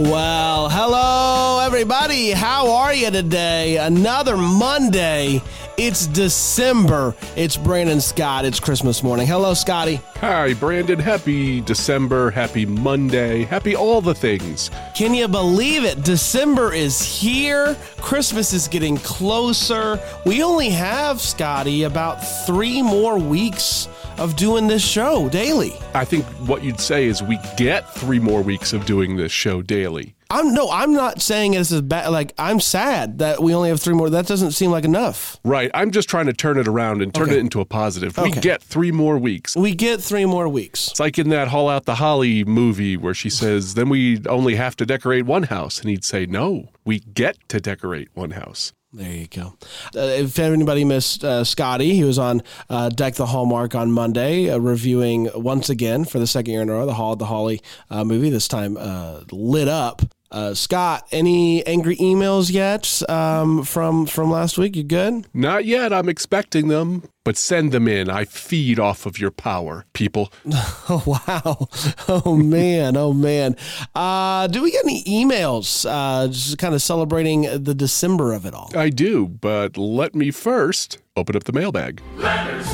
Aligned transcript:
Well, 0.00 0.70
hello 0.70 1.60
everybody. 1.60 2.30
How 2.30 2.72
are 2.72 2.94
you 2.94 3.10
today? 3.10 3.76
Another 3.76 4.34
Monday. 4.34 5.42
It's 5.76 6.06
December. 6.06 7.14
It's 7.36 7.58
Brandon 7.58 8.00
Scott. 8.00 8.46
It's 8.46 8.58
Christmas 8.58 9.02
morning. 9.02 9.26
Hello, 9.26 9.52
Scotty. 9.52 10.00
Hi, 10.16 10.54
Brandon. 10.54 10.98
Happy 10.98 11.60
December. 11.60 12.30
Happy 12.30 12.64
Monday. 12.64 13.44
Happy 13.44 13.76
all 13.76 14.00
the 14.00 14.14
things. 14.14 14.70
Can 14.94 15.12
you 15.12 15.28
believe 15.28 15.84
it? 15.84 16.02
December 16.02 16.72
is 16.72 17.02
here. 17.02 17.76
Christmas 17.98 18.54
is 18.54 18.68
getting 18.68 18.96
closer. 18.96 20.00
We 20.24 20.42
only 20.42 20.70
have, 20.70 21.20
Scotty, 21.20 21.82
about 21.82 22.16
three 22.46 22.80
more 22.80 23.18
weeks 23.18 23.86
of 24.20 24.36
doing 24.36 24.68
this 24.68 24.82
show 24.86 25.28
daily. 25.30 25.72
I 25.94 26.04
think 26.04 26.24
what 26.46 26.62
you'd 26.62 26.78
say 26.78 27.06
is 27.06 27.22
we 27.22 27.38
get 27.56 27.88
three 27.94 28.18
more 28.20 28.42
weeks 28.42 28.72
of 28.72 28.86
doing 28.86 29.16
this 29.16 29.32
show 29.32 29.62
daily. 29.62 30.14
I'm 30.32 30.54
no, 30.54 30.70
I'm 30.70 30.92
not 30.92 31.20
saying 31.20 31.52
this 31.52 31.72
is 31.72 31.82
bad. 31.82 32.10
Like 32.10 32.32
I'm 32.38 32.60
sad 32.60 33.18
that 33.18 33.42
we 33.42 33.52
only 33.52 33.68
have 33.70 33.80
three 33.80 33.94
more. 33.94 34.08
That 34.10 34.28
doesn't 34.28 34.52
seem 34.52 34.70
like 34.70 34.84
enough. 34.84 35.38
Right. 35.44 35.72
I'm 35.74 35.90
just 35.90 36.08
trying 36.08 36.26
to 36.26 36.32
turn 36.32 36.56
it 36.56 36.68
around 36.68 37.02
and 37.02 37.12
turn 37.12 37.24
Okay. 37.30 37.36
it 37.36 37.40
into 37.40 37.60
a 37.60 37.64
positive. 37.64 38.16
We 38.16 38.30
Okay. 38.30 38.40
get 38.40 38.62
three 38.62 38.92
more 38.92 39.18
weeks. 39.18 39.56
We 39.56 39.74
get 39.74 40.00
three 40.00 40.26
more 40.26 40.48
weeks. 40.48 40.88
It's 40.92 41.00
like 41.00 41.18
in 41.18 41.30
that 41.30 41.48
Haul 41.48 41.68
Out 41.68 41.84
the 41.86 41.96
Holly 41.96 42.44
movie 42.44 42.96
where 42.96 43.14
she 43.14 43.28
says, 43.28 43.74
then 43.74 43.88
we 43.88 44.20
only 44.28 44.54
have 44.54 44.76
to 44.76 44.86
decorate 44.86 45.26
one 45.26 45.44
house. 45.44 45.80
And 45.80 45.90
he'd 45.90 46.04
say, 46.04 46.26
no, 46.26 46.68
we 46.84 47.00
get 47.00 47.36
to 47.48 47.58
decorate 47.60 48.08
one 48.14 48.30
house. 48.32 48.72
There 48.92 49.12
you 49.12 49.28
go. 49.28 49.54
Uh, 49.94 50.00
if 50.00 50.36
anybody 50.40 50.84
missed 50.84 51.22
uh, 51.22 51.44
Scotty, 51.44 51.94
he 51.94 52.02
was 52.02 52.18
on 52.18 52.42
uh, 52.68 52.88
Deck 52.88 53.14
the 53.14 53.26
Hallmark 53.26 53.76
on 53.76 53.92
Monday, 53.92 54.50
uh, 54.50 54.58
reviewing 54.58 55.30
once 55.32 55.70
again 55.70 56.04
for 56.04 56.18
the 56.18 56.26
second 56.26 56.52
year 56.52 56.62
in 56.62 56.68
a 56.68 56.72
row 56.72 56.86
the 56.86 56.94
Haul 56.94 57.12
Out 57.12 57.20
the 57.20 57.26
Holly 57.26 57.60
uh, 57.88 58.02
movie. 58.04 58.30
This 58.30 58.48
time 58.48 58.76
uh, 58.76 59.20
lit 59.30 59.68
up. 59.68 60.02
Uh, 60.32 60.54
Scott, 60.54 61.08
any 61.10 61.66
angry 61.66 61.96
emails 61.96 62.52
yet 62.52 63.02
um, 63.10 63.64
from 63.64 64.06
from 64.06 64.30
last 64.30 64.58
week? 64.58 64.76
You 64.76 64.84
good? 64.84 65.26
Not 65.34 65.64
yet. 65.64 65.92
I'm 65.92 66.08
expecting 66.08 66.68
them, 66.68 67.02
but 67.24 67.36
send 67.36 67.72
them 67.72 67.88
in. 67.88 68.08
I 68.08 68.24
feed 68.26 68.78
off 68.78 69.06
of 69.06 69.18
your 69.18 69.32
power, 69.32 69.86
people. 69.92 70.32
Oh 70.92 71.02
wow! 71.06 71.68
Oh 72.08 72.34
man! 72.36 72.96
Oh 72.96 73.12
man! 73.12 73.54
Uh, 73.94 74.48
do 74.48 74.60
we 74.62 74.72
get 74.72 74.84
any 74.84 75.04
emails? 75.04 75.86
Uh, 75.88 76.26
just 76.26 76.58
kind 76.58 76.74
of 76.74 76.82
celebrating 76.82 77.42
the 77.42 77.74
December 77.74 78.32
of 78.32 78.44
it 78.44 78.54
all. 78.54 78.70
I 78.76 78.90
do, 78.90 79.28
but 79.28 79.76
let 79.76 80.14
me 80.16 80.32
first 80.32 80.98
open 81.16 81.36
up 81.36 81.44
the 81.44 81.52
mailbag. 81.52 82.02
Letters, 82.16 82.66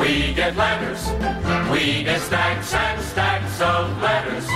we 0.00 0.32
get 0.32 0.56
letters. 0.56 1.06
We 1.70 2.04
get 2.04 2.20
stacks 2.22 2.72
and 2.72 3.02
stacks 3.02 3.60
of 3.60 4.00
letters. 4.00 4.46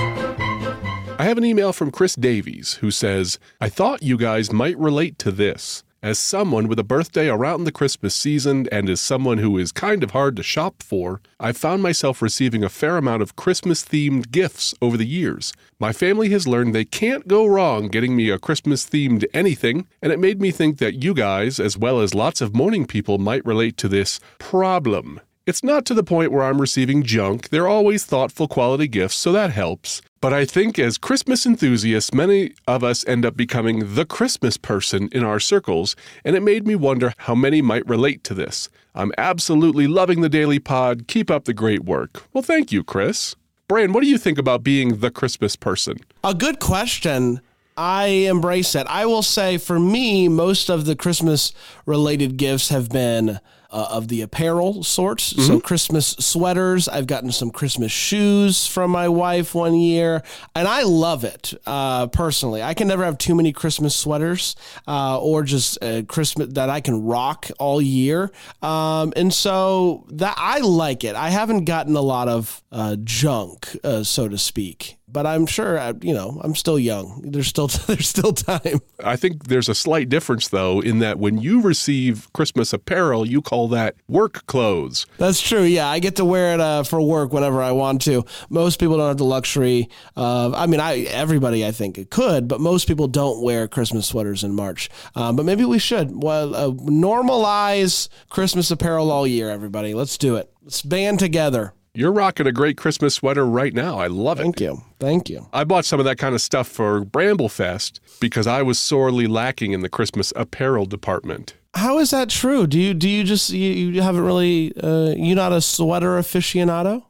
I 1.27 1.29
have 1.29 1.39
an 1.39 1.45
email 1.45 1.73
from 1.73 1.91
Chris 1.91 2.15
Davies 2.15 2.75
who 2.75 2.93
says, 2.93 3.41
I 3.61 3.69
thought 3.69 4.01
you 4.01 4.17
guys 4.17 4.53
might 4.53 4.79
relate 4.79 5.19
to 5.19 5.33
this. 5.33 5.83
As 6.01 6.21
someone 6.21 6.69
with 6.69 6.79
a 6.79 6.85
birthday 6.85 7.29
around 7.29 7.65
the 7.65 7.73
Christmas 7.73 8.15
season 8.15 8.69
and 8.71 8.89
as 8.89 9.01
someone 9.01 9.39
who 9.39 9.59
is 9.59 9.73
kind 9.73 10.05
of 10.05 10.13
hard 10.13 10.37
to 10.37 10.45
shop 10.45 10.85
for, 10.85 11.21
I've 11.41 11.57
found 11.57 11.83
myself 11.83 12.23
receiving 12.23 12.63
a 12.63 12.69
fair 12.69 12.97
amount 12.97 13.23
of 13.23 13.35
Christmas 13.35 13.83
themed 13.83 14.31
gifts 14.31 14.73
over 14.81 14.97
the 14.97 15.05
years. 15.05 15.53
My 15.81 15.93
family 15.93 16.29
has 16.29 16.47
learned 16.47 16.73
they 16.73 16.85
can't 16.85 17.27
go 17.27 17.45
wrong 17.45 17.89
getting 17.89 18.15
me 18.15 18.31
a 18.31 18.39
Christmas 18.39 18.89
themed 18.89 19.25
anything, 19.35 19.89
and 20.01 20.13
it 20.13 20.21
made 20.21 20.41
me 20.41 20.53
think 20.53 20.79
that 20.79 21.03
you 21.03 21.13
guys, 21.13 21.59
as 21.59 21.77
well 21.77 22.01
as 22.01 22.15
lots 22.15 22.41
of 22.41 22.55
morning 22.55 22.87
people, 22.87 23.19
might 23.19 23.45
relate 23.45 23.77
to 23.79 23.89
this 23.89 24.21
problem. 24.39 25.21
It's 25.47 25.63
not 25.63 25.85
to 25.85 25.95
the 25.95 26.03
point 26.03 26.33
where 26.33 26.43
I'm 26.43 26.61
receiving 26.61 27.05
junk. 27.05 27.51
They're 27.51 27.69
always 27.69 28.05
thoughtful 28.05 28.49
quality 28.49 28.89
gifts, 28.89 29.15
so 29.15 29.31
that 29.31 29.53
helps. 29.53 30.03
But 30.21 30.33
I 30.33 30.45
think 30.45 30.77
as 30.77 30.99
Christmas 30.99 31.47
enthusiasts, 31.47 32.13
many 32.13 32.53
of 32.67 32.83
us 32.83 33.07
end 33.07 33.25
up 33.25 33.37
becoming 33.37 33.95
the 33.95 34.05
Christmas 34.05 34.57
person 34.57 35.09
in 35.13 35.23
our 35.23 35.39
circles, 35.39 35.95
and 36.25 36.35
it 36.35 36.43
made 36.43 36.67
me 36.67 36.75
wonder 36.75 37.13
how 37.19 37.37
many 37.37 37.63
might 37.63 37.87
relate 37.89 38.25
to 38.25 38.35
this. 38.35 38.69
I'm 38.97 39.13
absolutely 39.17 39.87
loving 39.87 40.21
the 40.21 40.29
Daily 40.29 40.59
Pod. 40.59 41.07
Keep 41.07 41.31
up 41.31 41.45
the 41.45 41.55
great 41.55 41.85
work. 41.85 42.25
Well, 42.33 42.43
thank 42.43 42.73
you, 42.73 42.83
Chris. 42.83 43.37
Brian, 43.69 43.93
what 43.93 44.03
do 44.03 44.09
you 44.09 44.19
think 44.19 44.39
about 44.39 44.65
being 44.65 44.99
the 44.99 45.13
Christmas 45.13 45.55
person? 45.55 45.99
A 46.25 46.35
good 46.35 46.59
question. 46.59 47.41
I 47.77 48.07
embrace 48.07 48.75
it. 48.75 48.89
I 48.89 49.07
will 49.07 49.23
say 49.23 49.59
for 49.59 49.79
me, 49.79 50.27
most 50.29 50.69
of 50.69 50.87
the 50.87 50.97
Christmas 50.97 51.53
related 51.85 52.37
gifts 52.37 52.71
have 52.71 52.89
been 52.89 53.39
uh, 53.71 53.89
of 53.91 54.09
the 54.09 54.23
apparel 54.23 54.83
sorts. 54.83 55.25
So 55.47 55.61
Christmas 55.61 56.09
sweaters. 56.19 56.89
I've 56.89 57.07
gotten 57.07 57.33
some 57.33 57.51
Christmas 57.51 57.93
shoes 57.93 58.67
from 58.67 58.91
my 58.91 59.09
wife 59.09 59.55
one 59.55 59.75
year, 59.75 60.23
and 60.55 60.67
I 60.69 60.83
love 60.83 61.25
it 61.25 61.55
uh, 61.67 62.07
personally. 62.09 62.63
I 62.63 62.75
can 62.75 62.89
never 62.89 63.05
have 63.05 63.19
too 63.19 63.35
many 63.35 63.53
Christmas 63.53 63.95
sweaters 63.95 64.57
uh, 64.87 65.19
or 65.21 65.43
just 65.43 65.83
uh, 65.83 66.03
Christmas 66.03 66.53
that 66.55 66.71
I 66.71 66.81
can 66.81 67.05
rock 67.05 67.49
all 67.59 67.81
year. 67.81 68.31
Um, 68.63 69.13
and 69.17 69.33
so 69.33 70.05
that 70.11 70.35
I 70.37 70.59
like 70.61 71.05
it. 71.05 71.17
I 71.17 71.31
haven't 71.31 71.65
gotten 71.65 71.97
a 71.97 72.03
lot 72.03 72.29
of 72.29 72.63
uh, 72.73 72.97
junk, 73.03 73.77
uh, 73.85 74.03
so 74.03 74.29
to 74.29 74.39
speak 74.39 74.96
but 75.09 75.27
I'm 75.27 75.47
sure 75.47 75.79
uh, 75.79 75.95
you 76.01 76.15
know 76.15 76.41
I'm 76.43 76.55
still 76.55 76.79
young. 76.79 77.23
There's 77.25 77.47
still 77.47 77.67
there's 77.87 78.09
still 78.09 78.33
time. 78.33 78.81
I 79.03 79.17
think 79.17 79.49
there's 79.49 79.69
a 79.69 79.75
slight 79.75 80.09
difference, 80.09 80.49
though, 80.49 80.81
in 80.81 80.99
that 81.01 81.19
when 81.19 81.39
you 81.39 81.61
receive 81.61 82.33
Christmas 82.33 82.73
apparel, 82.73 83.27
you 83.27 83.43
call 83.43 83.69
that 83.69 83.97
work 84.09 84.47
clothes. 84.47 85.07
That's 85.19 85.41
true. 85.41 85.63
Yeah, 85.63 85.89
I 85.89 85.99
get 85.99 86.17
to 86.17 86.25
wear 86.25 86.55
it 86.55 86.61
uh, 86.61 86.83
for 86.83 87.01
work 87.01 87.33
whenever 87.33 87.63
I 87.63 87.73
want 87.73 88.03
to. 88.03 88.25
Most 88.49 88.79
people 88.81 88.97
don't 88.97 89.09
have 89.09 89.19
the 89.19 89.25
luxury 89.25 89.89
of. 90.17 90.55
I 90.55 90.67
mean, 90.67 90.81
I 90.81 91.01
everybody 91.05 91.65
I 91.65 91.73
think 91.73 92.11
could, 92.11 92.49
but 92.49 92.61
most 92.61 92.89
people 92.89 93.09
don't 93.09 93.43
wear 93.43 93.69
Christmas 93.69 94.07
sweaters 94.07 94.43
in 94.45 94.55
March. 94.55 94.89
Um, 95.15 95.37
but 95.37 95.45
maybe 95.45 95.65
we 95.65 95.79
should. 95.79 96.23
Well, 96.23 96.55
uh, 96.55 96.71
normalize 96.71 98.09
Christmas 98.29 98.71
apparel 98.71 99.11
all 99.11 99.27
year. 99.27 99.51
Everybody, 99.51 99.95
let's 99.95 100.19
do 100.19 100.37
it. 100.37 100.51
Let's 100.63 100.83
band 100.83 101.19
together. 101.19 101.73
You're 101.97 102.13
rocking 102.13 102.47
a 102.47 102.53
great 102.53 102.77
Christmas 102.77 103.15
sweater 103.15 103.47
right 103.47 103.73
now. 103.73 103.99
I 103.99 104.07
love 104.07 104.39
it. 104.39 104.43
Thank 104.43 104.61
you. 104.61 104.83
Thank 105.01 105.31
you. 105.31 105.49
I 105.53 105.65
bought 105.65 105.85
some 105.85 105.99
of 105.99 106.05
that 106.05 106.19
kind 106.19 106.35
of 106.35 106.41
stuff 106.43 106.69
for 106.69 107.05
Bramblefest 107.05 108.01
because 108.21 108.47
I 108.47 108.63
was 108.63 108.79
sorely 108.79 109.27
lacking 109.27 109.73
in 109.73 109.81
the 109.81 109.89
Christmas 109.89 110.33
apparel 110.37 110.85
department. 110.87 111.55
How 111.75 111.99
is 111.99 112.11
that 112.11 112.29
true? 112.31 112.67
Do 112.67 112.79
you 112.79 112.95
do 112.95 113.09
you 113.09 113.25
just 113.25 113.51
you, 113.51 113.71
you 113.71 114.03
haven't 114.03 114.25
really 114.25 114.73
uh, 114.83 115.15
you 115.17 115.35
not 115.35 115.53
a 115.53 115.61
sweater 115.61 116.19
aficionado? 116.19 117.05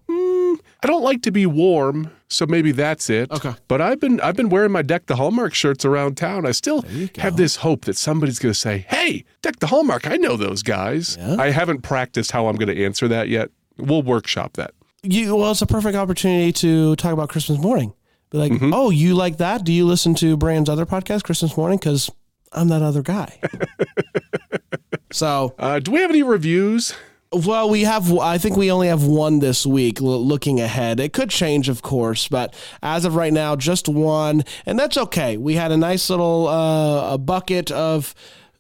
I 0.82 0.86
don't 0.88 1.02
like 1.02 1.22
to 1.22 1.30
be 1.32 1.46
warm, 1.46 2.10
so 2.28 2.46
maybe 2.46 2.70
that's 2.70 3.08
it. 3.10 3.30
Okay. 3.30 3.54
But 3.66 3.80
I've 3.80 3.98
been 3.98 4.20
I've 4.20 4.36
been 4.36 4.50
wearing 4.50 4.72
my 4.72 4.82
Deck 4.82 5.06
the 5.06 5.16
Hallmark 5.16 5.54
shirts 5.54 5.84
around 5.84 6.16
town. 6.16 6.46
I 6.46 6.52
still 6.52 6.82
have 7.18 7.36
this 7.36 7.56
hope 7.56 7.86
that 7.86 7.96
somebody's 7.96 8.38
going 8.38 8.52
to 8.52 8.58
say, 8.58 8.86
"Hey, 8.88 9.24
Deck 9.42 9.58
the 9.58 9.66
Hallmark, 9.68 10.06
I 10.06 10.16
know 10.16 10.36
those 10.36 10.62
guys." 10.62 11.16
I 11.18 11.50
haven't 11.50 11.82
practiced 11.82 12.30
how 12.30 12.46
I'm 12.46 12.56
going 12.56 12.74
to 12.74 12.84
answer 12.84 13.08
that 13.08 13.28
yet. 13.28 13.50
We'll 13.78 14.02
workshop 14.02 14.54
that. 14.54 14.72
You 15.12 15.36
well 15.36 15.50
it's 15.52 15.62
a 15.62 15.66
perfect 15.66 15.96
opportunity 15.96 16.52
to 16.52 16.96
talk 16.96 17.12
about 17.12 17.28
christmas 17.28 17.58
morning. 17.58 17.92
Be 18.30 18.38
like 18.38 18.52
oh 18.60 18.90
you 18.90 19.14
like 19.14 19.36
that? 19.38 19.64
Do 19.64 19.72
you 19.72 19.86
listen 19.86 20.14
to 20.16 20.36
brand's 20.36 20.68
other 20.68 20.86
podcast 20.86 21.22
christmas 21.24 21.56
morning? 21.56 21.78
Because 21.78 22.10
i'm 22.52 22.68
that 22.68 22.82
other 22.82 23.02
guy. 23.02 23.38
So 25.12 25.54
Uh, 25.58 25.78
do 25.78 25.92
we 25.92 26.00
have 26.00 26.10
any 26.10 26.22
reviews? 26.22 26.94
well 27.32 27.68
we 27.68 27.82
have 27.82 28.16
i 28.18 28.38
think 28.38 28.56
we 28.56 28.70
only 28.70 28.86
have 28.86 29.02
one 29.02 29.40
this 29.40 29.66
week 29.66 30.00
looking 30.00 30.60
ahead. 30.60 31.00
It 31.00 31.12
could 31.12 31.28
change 31.30 31.68
of 31.68 31.82
course 31.82 32.28
but 32.28 32.54
as 32.82 33.04
of 33.04 33.14
right 33.16 33.32
now 33.32 33.56
just 33.56 33.88
one 33.88 34.44
and 34.64 34.78
that's 34.78 34.96
okay. 34.96 35.36
We 35.36 35.54
had 35.54 35.72
a 35.72 35.76
nice 35.76 36.08
little 36.10 36.46
uh, 36.48 37.14
a 37.14 37.18
bucket 37.18 37.70
of 37.70 38.14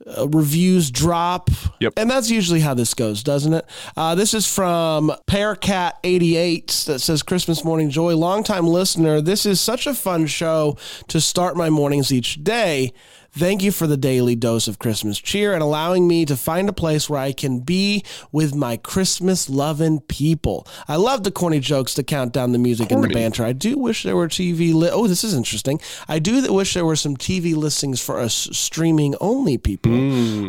uh, 0.06 0.28
reviews 0.28 0.90
drop. 0.90 1.50
Yep. 1.80 1.94
And 1.96 2.10
that's 2.10 2.30
usually 2.30 2.60
how 2.60 2.74
this 2.74 2.94
goes, 2.94 3.22
doesn't 3.22 3.52
it? 3.52 3.66
Uh, 3.96 4.14
this 4.14 4.34
is 4.34 4.52
from 4.52 5.12
Pearcat88 5.28 6.84
that 6.86 7.00
says 7.00 7.22
Christmas 7.22 7.64
Morning 7.64 7.90
Joy. 7.90 8.16
Longtime 8.16 8.66
listener, 8.66 9.20
this 9.20 9.46
is 9.46 9.60
such 9.60 9.86
a 9.86 9.94
fun 9.94 10.26
show 10.26 10.76
to 11.08 11.20
start 11.20 11.56
my 11.56 11.70
mornings 11.70 12.12
each 12.12 12.42
day. 12.44 12.92
Thank 13.36 13.62
you 13.62 13.70
for 13.70 13.86
the 13.86 13.98
daily 13.98 14.34
dose 14.34 14.66
of 14.66 14.78
Christmas 14.78 15.18
cheer 15.18 15.52
and 15.52 15.62
allowing 15.62 16.08
me 16.08 16.24
to 16.24 16.38
find 16.38 16.70
a 16.70 16.72
place 16.72 17.10
where 17.10 17.20
I 17.20 17.32
can 17.32 17.60
be 17.60 18.02
with 18.32 18.54
my 18.54 18.78
Christmas 18.78 19.50
loving 19.50 20.00
people. 20.00 20.66
I 20.88 20.96
love 20.96 21.22
the 21.22 21.30
corny 21.30 21.60
jokes 21.60 21.92
to 21.94 22.02
count 22.02 22.32
down 22.32 22.52
the 22.52 22.58
music 22.58 22.90
and 22.90 23.04
the 23.04 23.08
banter. 23.08 23.44
I 23.44 23.52
do 23.52 23.76
wish 23.76 24.04
there 24.04 24.16
were 24.16 24.28
TV. 24.28 24.72
Li- 24.72 24.88
oh, 24.90 25.06
this 25.06 25.22
is 25.22 25.34
interesting. 25.34 25.82
I 26.08 26.18
do 26.18 26.50
wish 26.50 26.72
there 26.72 26.86
were 26.86 26.96
some 26.96 27.14
TV 27.14 27.54
listings 27.54 28.00
for 28.00 28.18
us 28.18 28.48
streaming 28.52 29.14
only 29.20 29.58
people. 29.58 29.92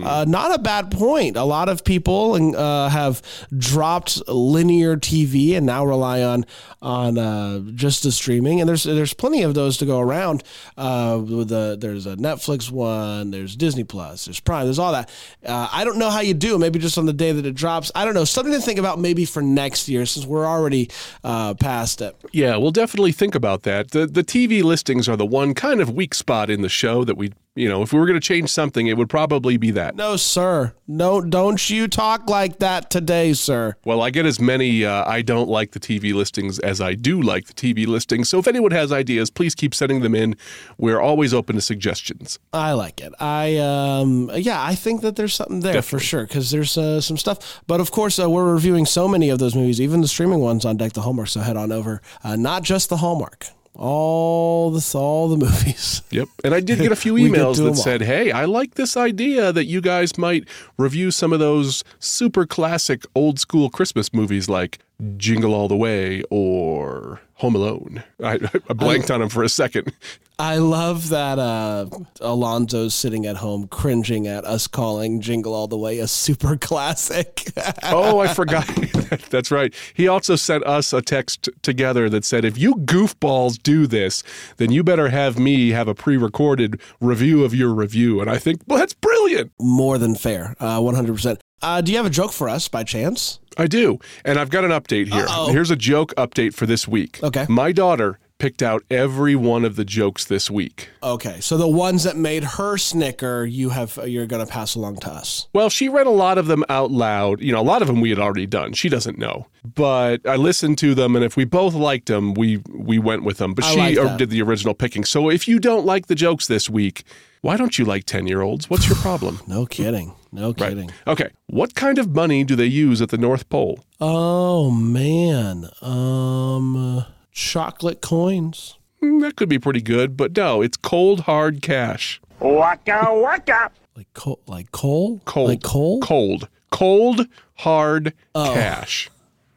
Uh, 0.07 0.23
not 0.25 0.55
a 0.55 0.59
bad 0.59 0.89
point. 0.89 1.35
A 1.35 1.43
lot 1.43 1.67
of 1.67 1.83
people 1.83 2.55
uh, 2.55 2.87
have 2.87 3.21
dropped 3.57 4.25
linear 4.29 4.95
TV 4.95 5.57
and 5.57 5.65
now 5.65 5.85
rely 5.85 6.21
on 6.23 6.45
on 6.81 7.17
uh, 7.17 7.59
just 7.75 8.03
the 8.03 8.13
streaming. 8.13 8.61
And 8.61 8.69
there's 8.69 8.83
there's 8.83 9.13
plenty 9.13 9.43
of 9.43 9.55
those 9.55 9.77
to 9.79 9.85
go 9.85 9.99
around. 9.99 10.41
Uh, 10.77 11.21
with 11.21 11.49
the 11.49 11.75
there's 11.77 12.05
a 12.05 12.15
Netflix 12.15 12.71
one, 12.77 13.31
there's 13.31 13.55
Disney 13.55 13.83
Plus, 13.83 14.25
there's 14.25 14.39
Prime, 14.39 14.65
there's 14.65 14.79
all 14.79 14.93
that. 14.93 15.09
Uh, 15.45 15.67
I 15.71 15.83
don't 15.83 15.97
know 15.97 16.09
how 16.09 16.21
you 16.21 16.33
do. 16.33 16.57
Maybe 16.57 16.79
just 16.79 16.97
on 16.97 17.05
the 17.05 17.13
day 17.13 17.31
that 17.31 17.45
it 17.45 17.55
drops. 17.55 17.91
I 17.95 18.05
don't 18.05 18.13
know. 18.13 18.23
Something 18.23 18.53
to 18.53 18.61
think 18.61 18.79
about 18.79 18.99
maybe 18.99 19.25
for 19.25 19.41
next 19.41 19.89
year 19.89 20.05
since 20.05 20.25
we're 20.25 20.45
already 20.45 20.89
uh, 21.23 21.53
past 21.55 22.01
it. 22.01 22.15
Yeah, 22.31 22.55
we'll 22.57 22.71
definitely 22.71 23.11
think 23.11 23.35
about 23.35 23.63
that. 23.63 23.91
The 23.91 24.07
the 24.07 24.23
TV 24.23 24.63
listings 24.63 25.09
are 25.09 25.17
the 25.17 25.25
one 25.25 25.53
kind 25.53 25.81
of 25.81 25.89
weak 25.89 26.13
spot 26.13 26.49
in 26.49 26.61
the 26.61 26.69
show 26.69 27.03
that 27.03 27.17
we, 27.17 27.33
you 27.57 27.67
know, 27.67 27.81
if 27.81 27.91
we 27.91 27.99
were 27.99 28.05
going 28.05 28.19
to 28.19 28.25
change 28.25 28.49
something, 28.49 28.87
it 28.87 28.97
would 28.97 29.09
probably 29.09 29.57
be 29.57 29.71
that. 29.71 29.95
No, 29.95 30.15
sir. 30.15 30.73
No, 30.87 31.19
don't 31.19 31.69
you 31.69 31.87
talk 31.87 32.29
like 32.29 32.59
that 32.59 32.89
today, 32.89 33.33
sir. 33.33 33.75
Well, 33.83 34.01
I 34.01 34.09
get 34.09 34.25
as 34.25 34.39
many 34.39 34.85
uh, 34.85 35.03
I 35.05 35.21
don't 35.21 35.49
like 35.49 35.71
the 35.71 35.79
TV 35.79 36.13
listings 36.13 36.59
as 36.59 36.79
I 36.79 36.93
do 36.93 37.21
like 37.21 37.47
the 37.47 37.53
TV 37.53 37.85
listings. 37.85 38.29
So 38.29 38.39
if 38.39 38.47
anyone 38.47 38.71
has 38.71 38.91
ideas, 38.91 39.29
please 39.29 39.53
keep 39.55 39.75
sending 39.75 40.01
them 40.01 40.15
in. 40.15 40.35
We're 40.77 41.01
always 41.01 41.33
open 41.33 41.55
to 41.55 41.61
suggestions. 41.61 42.39
I 42.53 42.73
like 42.73 43.01
it. 43.01 43.13
I 43.19 43.57
um 43.57 44.31
yeah, 44.35 44.63
I 44.63 44.75
think 44.75 45.01
that 45.01 45.15
there's 45.15 45.35
something 45.35 45.59
there 45.59 45.81
for 45.81 45.99
sure 45.99 46.25
because 46.25 46.51
there's 46.51 46.77
uh, 46.77 47.01
some 47.01 47.17
stuff. 47.17 47.61
But 47.67 47.81
of 47.81 47.91
course, 47.91 48.19
uh, 48.19 48.29
we're 48.29 48.53
reviewing 48.53 48.85
so 48.85 49.07
many 49.07 49.29
of 49.29 49.39
those 49.39 49.55
movies, 49.55 49.81
even 49.81 50.01
the 50.01 50.07
streaming 50.07 50.39
ones 50.39 50.63
on 50.63 50.77
Deck 50.77 50.93
the 50.93 51.01
Hallmark. 51.01 51.27
So 51.27 51.41
head 51.41 51.57
on 51.57 51.71
over. 51.71 52.01
Uh, 52.23 52.35
not 52.35 52.63
just 52.63 52.89
the 52.89 52.97
Hallmark, 52.97 53.47
all 53.77 54.71
the 54.71 54.97
all 54.97 55.29
the 55.29 55.37
movies. 55.37 56.01
Yep. 56.11 56.29
And 56.45 56.55
I 56.55 56.61
did 56.61 56.79
get 56.79 56.91
a 56.93 56.95
few 56.95 57.15
emails 57.15 57.57
that 57.57 57.75
said, 57.75 58.01
hey, 58.01 58.31
I 58.31 58.45
like 58.45 58.75
this 58.75 58.95
idea 58.95 59.51
that 59.51 59.65
you 59.65 59.81
guys 59.81 60.17
might 60.17 60.47
review 60.77 61.11
some 61.11 61.33
of 61.33 61.39
those 61.39 61.83
super 61.99 62.45
classic 62.45 63.03
old 63.13 63.39
school 63.39 63.69
Christmas 63.69 64.13
movies 64.13 64.47
like 64.47 64.79
Jingle 65.17 65.53
All 65.53 65.67
the 65.67 65.75
Way 65.75 66.23
or 66.29 67.21
Home 67.35 67.55
Alone. 67.55 68.03
I, 68.23 68.39
I 68.69 68.73
blanked 68.73 69.11
on 69.11 69.21
him 69.21 69.29
for 69.29 69.43
a 69.43 69.49
second. 69.49 69.93
I 70.39 70.57
love 70.57 71.09
that 71.09 71.39
uh, 71.39 71.87
Alonzo's 72.19 72.93
sitting 72.93 73.25
at 73.25 73.37
home 73.37 73.67
cringing 73.67 74.27
at 74.27 74.45
us 74.45 74.67
calling 74.67 75.19
Jingle 75.21 75.53
All 75.53 75.67
the 75.67 75.77
Way 75.77 75.99
a 75.99 76.07
super 76.07 76.55
classic. 76.57 77.43
Oh, 77.89 78.19
I 78.19 78.27
forgot. 78.33 78.67
That's 79.29 79.49
right. 79.49 79.73
He 79.93 80.07
also 80.07 80.35
sent 80.35 80.63
us 80.65 80.91
a 80.93 81.01
text 81.01 81.49
together 81.61 82.09
that 82.09 82.25
said, 82.25 82.43
if 82.43 82.57
you 82.57 82.75
goofballs 82.75 83.61
do 83.61 83.87
this, 83.87 84.23
then 84.57 84.71
you 84.71 84.83
better 84.83 85.09
have 85.09 85.39
me 85.39 85.69
have 85.69 85.87
a 85.87 85.95
pre 85.95 86.17
recorded 86.17 86.81
review 86.99 87.43
of 87.43 87.53
your 87.53 87.73
review. 87.73 88.19
And 88.19 88.29
I 88.29 88.37
think, 88.37 88.61
well, 88.67 88.79
that's 88.79 88.93
brilliant. 88.93 89.51
More 89.59 89.97
than 89.97 90.15
fair, 90.15 90.55
uh, 90.59 90.79
100%. 90.79 91.39
Uh, 91.61 91.81
do 91.81 91.91
you 91.91 91.97
have 91.97 92.05
a 92.05 92.11
joke 92.11 92.31
for 92.31 92.47
us 92.49 92.67
by 92.67 92.83
chance? 92.83 93.39
I 93.57 93.67
do. 93.67 93.99
And 94.23 94.37
I've 94.39 94.51
got 94.51 94.63
an 94.63 94.71
update 94.71 95.11
here. 95.11 95.25
Uh-oh. 95.25 95.51
Here's 95.51 95.71
a 95.71 95.75
joke 95.75 96.13
update 96.15 96.53
for 96.53 96.65
this 96.67 96.87
week. 96.87 97.19
Okay. 97.23 97.45
My 97.49 97.71
daughter 97.71 98.19
picked 98.39 98.61
out 98.61 98.83
every 98.89 99.35
one 99.35 99.65
of 99.65 99.75
the 99.75 99.85
jokes 99.85 100.25
this 100.25 100.49
week. 100.51 100.89
Okay, 101.01 101.39
so 101.39 101.57
the 101.57 101.67
ones 101.67 102.03
that 102.03 102.15
made 102.17 102.43
her 102.43 102.77
snicker, 102.77 103.45
you 103.45 103.69
have 103.69 103.99
you're 104.05 104.25
gonna 104.27 104.45
pass 104.45 104.75
along 104.75 104.97
to 104.97 105.09
us. 105.11 105.47
Well, 105.53 105.69
she 105.69 105.89
read 105.89 106.07
a 106.07 106.11
lot 106.11 106.37
of 106.37 106.47
them 106.47 106.63
out 106.69 106.91
loud. 106.91 107.41
You 107.41 107.51
know, 107.51 107.61
a 107.61 107.63
lot 107.63 107.81
of 107.81 107.87
them 107.87 108.01
we 108.01 108.09
had 108.09 108.19
already 108.19 108.45
done. 108.45 108.73
She 108.73 108.89
doesn't 108.89 109.17
know, 109.17 109.47
but 109.63 110.25
I 110.27 110.35
listened 110.35 110.77
to 110.79 110.93
them, 110.95 111.15
and 111.15 111.23
if 111.25 111.35
we 111.35 111.45
both 111.45 111.73
liked 111.73 112.07
them, 112.07 112.33
we 112.33 112.61
we 112.69 112.99
went 112.99 113.23
with 113.23 113.37
them. 113.37 113.53
But 113.53 113.65
I 113.65 113.71
she 113.71 113.79
like 113.79 113.97
uh, 113.97 114.17
did 114.17 114.29
the 114.29 114.41
original 114.41 114.73
picking. 114.73 115.03
So 115.03 115.29
if 115.29 115.47
you 115.47 115.59
don't 115.59 115.85
like 115.85 116.07
the 116.07 116.15
jokes 116.15 116.47
this 116.47 116.69
week, 116.69 117.03
why 117.41 117.57
don't 117.57 117.77
you 117.77 117.85
like 117.85 118.05
ten 118.05 118.27
year 118.27 118.41
olds? 118.41 118.69
What's 118.69 118.87
your 118.87 118.97
problem? 118.97 119.39
No 119.47 119.65
kidding. 119.65 120.13
No 120.31 120.53
kidding. 120.53 120.91
Okay, 121.07 121.29
what 121.47 121.73
kind 121.73 121.97
of 121.97 122.13
money 122.13 122.43
do 122.43 122.55
they 122.55 122.65
use 122.65 123.01
at 123.01 123.09
the 123.09 123.17
North 123.17 123.49
Pole? 123.49 123.79
Oh 123.99 124.69
man. 124.69 125.69
Um, 125.81 127.05
chocolate 127.37 128.01
coins. 128.01 128.77
Hmm, 128.99 129.19
that 129.19 129.35
could 129.35 129.47
be 129.47 129.59
pretty 129.59 129.81
good, 129.81 130.17
but 130.17 130.35
no, 130.35 130.63
it's 130.63 130.75
cold 130.75 131.21
hard 131.21 131.61
cash. 131.61 132.19
Waka 132.39 133.09
waka. 133.13 133.69
Like 133.95 134.11
coal. 134.13 134.39
Like 134.47 134.71
coal. 134.71 135.21
Cold. 135.25 135.49
Like 135.49 135.61
coal. 135.63 135.99
Cold. 136.01 136.49
Cold 136.71 137.27
hard 137.57 138.13
Oh. 138.33 138.53
cash. 138.55 139.09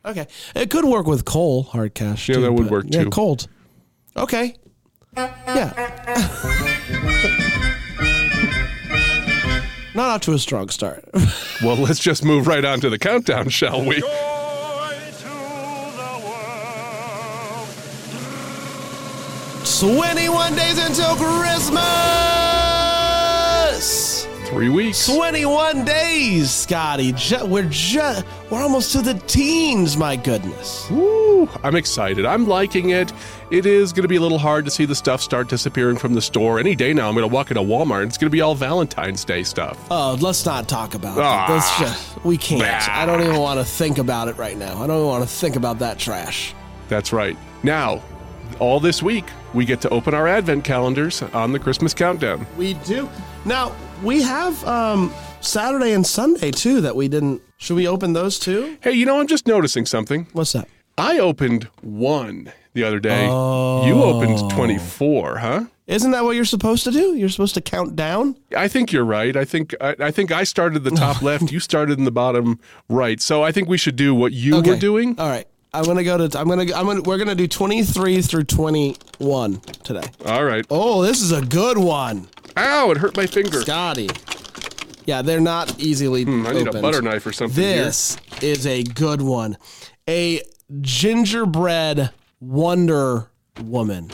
Okay, 0.04 0.26
it 0.54 0.70
could 0.70 0.84
work 0.84 1.06
with 1.06 1.24
coal 1.24 1.62
hard 1.64 1.94
cash. 1.94 2.28
Yeah, 2.28 2.34
too, 2.36 2.40
that 2.42 2.52
would 2.52 2.64
but- 2.64 2.70
work, 2.70 2.84
Yeah, 2.88 3.04
too. 3.04 3.10
cold. 3.10 3.48
Okay. 4.16 4.56
Yeah. 5.16 5.72
Not 9.94 10.08
off 10.08 10.20
to 10.22 10.32
a 10.34 10.38
strong 10.38 10.68
start. 10.68 11.04
Well, 11.62 11.76
let's 11.76 11.98
just 12.00 12.24
move 12.24 12.46
right 12.46 12.64
on 12.64 12.80
to 12.80 12.88
the 12.88 12.98
countdown, 12.98 13.50
shall 13.50 13.84
we? 13.84 14.02
21 19.80 20.54
days 20.56 20.76
until 20.78 21.16
Christmas. 21.16 21.80
Three 24.50 24.68
weeks. 24.68 25.06
21 25.06 25.86
days, 25.86 26.50
Scotty. 26.50 27.12
Ju- 27.12 27.46
we're 27.46 27.66
just 27.70 28.26
we're 28.50 28.60
almost 28.60 28.92
to 28.92 29.00
the 29.00 29.14
teens, 29.14 29.96
my 29.96 30.16
goodness. 30.16 30.86
Woo, 30.90 31.48
I'm 31.62 31.76
excited. 31.76 32.26
I'm 32.26 32.46
liking 32.46 32.90
it. 32.90 33.10
It 33.50 33.64
is 33.64 33.94
going 33.94 34.02
to 34.02 34.08
be 34.08 34.16
a 34.16 34.20
little 34.20 34.38
hard 34.38 34.66
to 34.66 34.70
see 34.70 34.84
the 34.84 34.94
stuff 34.94 35.22
start 35.22 35.48
disappearing 35.48 35.96
from 35.96 36.12
the 36.12 36.20
store. 36.20 36.58
Any 36.60 36.76
day 36.76 36.92
now, 36.92 37.08
I'm 37.08 37.14
going 37.14 37.26
to 37.26 37.32
walk 37.34 37.50
into 37.50 37.62
Walmart. 37.62 38.06
It's 38.06 38.18
going 38.18 38.28
to 38.28 38.34
be 38.34 38.42
all 38.42 38.54
Valentine's 38.54 39.24
Day 39.24 39.44
stuff. 39.44 39.78
Oh, 39.90 40.18
let's 40.20 40.44
not 40.44 40.68
talk 40.68 40.94
about 40.94 41.16
Ah. 41.18 41.48
it. 41.48 41.52
Let's 41.54 41.78
just 41.78 42.24
we 42.24 42.36
can't. 42.36 42.60
Bah. 42.60 42.86
I 42.90 43.06
don't 43.06 43.22
even 43.22 43.38
want 43.38 43.60
to 43.60 43.64
think 43.64 43.96
about 43.96 44.28
it 44.28 44.36
right 44.36 44.58
now. 44.58 44.82
I 44.82 44.86
don't 44.86 44.96
even 44.98 45.06
want 45.08 45.22
to 45.24 45.30
think 45.30 45.56
about 45.56 45.78
that 45.78 45.98
trash. 45.98 46.54
That's 46.90 47.14
right. 47.14 47.38
Now, 47.62 48.02
all 48.60 48.78
this 48.78 49.02
week, 49.02 49.24
we 49.54 49.64
get 49.64 49.80
to 49.80 49.88
open 49.88 50.14
our 50.14 50.28
advent 50.28 50.64
calendars 50.64 51.22
on 51.22 51.52
the 51.52 51.58
Christmas 51.58 51.94
countdown. 51.94 52.46
We 52.56 52.74
do. 52.74 53.08
Now, 53.44 53.74
we 54.02 54.22
have 54.22 54.62
um 54.66 55.12
Saturday 55.40 55.92
and 55.92 56.06
Sunday 56.06 56.50
too 56.50 56.80
that 56.82 56.94
we 56.94 57.08
didn't 57.08 57.42
Should 57.56 57.76
we 57.76 57.88
open 57.88 58.12
those 58.12 58.38
too? 58.38 58.78
Hey, 58.80 58.92
you 58.92 59.06
know, 59.06 59.18
I'm 59.20 59.26
just 59.26 59.46
noticing 59.46 59.86
something. 59.86 60.26
What's 60.32 60.52
that? 60.52 60.68
I 60.98 61.18
opened 61.18 61.64
one 61.80 62.52
the 62.74 62.84
other 62.84 63.00
day. 63.00 63.24
You 63.24 64.02
opened 64.02 64.50
24, 64.50 65.38
huh? 65.38 65.64
Isn't 65.86 66.12
that 66.12 66.22
what 66.24 66.36
you're 66.36 66.44
supposed 66.44 66.84
to 66.84 66.92
do? 66.92 67.16
You're 67.16 67.28
supposed 67.30 67.54
to 67.54 67.60
count 67.60 67.96
down? 67.96 68.36
I 68.56 68.68
think 68.68 68.92
you're 68.92 69.04
right. 69.04 69.36
I 69.36 69.44
think 69.44 69.74
I, 69.80 69.96
I 69.98 70.10
think 70.12 70.30
I 70.30 70.44
started 70.44 70.84
the 70.84 70.90
top 70.90 71.20
left. 71.28 71.50
You 71.50 71.58
started 71.58 71.98
in 71.98 72.04
the 72.04 72.12
bottom 72.12 72.60
right. 72.88 73.20
So 73.20 73.42
I 73.42 73.50
think 73.50 73.68
we 73.68 73.76
should 73.76 73.96
do 73.96 74.14
what 74.14 74.32
you 74.32 74.62
were 74.62 74.76
doing. 74.76 75.18
All 75.18 75.28
right. 75.28 75.48
I'm 75.72 75.84
gonna 75.84 76.02
go 76.04 76.26
to. 76.26 76.38
I'm 76.38 76.48
gonna. 76.48 76.62
I'm 76.74 76.86
gonna. 76.86 77.02
We're 77.02 77.18
gonna 77.18 77.34
do 77.34 77.46
23 77.46 78.22
through 78.22 78.44
21 78.44 79.60
today. 79.84 80.02
All 80.26 80.44
right. 80.44 80.64
Oh, 80.70 81.02
this 81.02 81.20
is 81.22 81.32
a 81.32 81.40
good 81.42 81.78
one, 81.78 82.28
Ow! 82.56 82.90
It 82.90 82.96
hurt 82.98 83.16
my 83.16 83.26
finger. 83.26 83.60
Scotty. 83.62 84.08
Yeah, 85.06 85.22
they're 85.22 85.40
not 85.40 85.78
easily. 85.80 86.24
Hmm, 86.24 86.46
I 86.46 86.52
need 86.52 86.66
a 86.66 86.70
opened. 86.70 86.82
butter 86.82 87.02
knife 87.02 87.24
or 87.26 87.32
something 87.32 87.62
here. 87.62 87.84
This 87.84 88.16
is 88.42 88.66
a 88.66 88.82
good 88.82 89.22
one. 89.22 89.56
A 90.08 90.42
gingerbread 90.80 92.10
Wonder 92.40 93.28
Woman. 93.62 94.10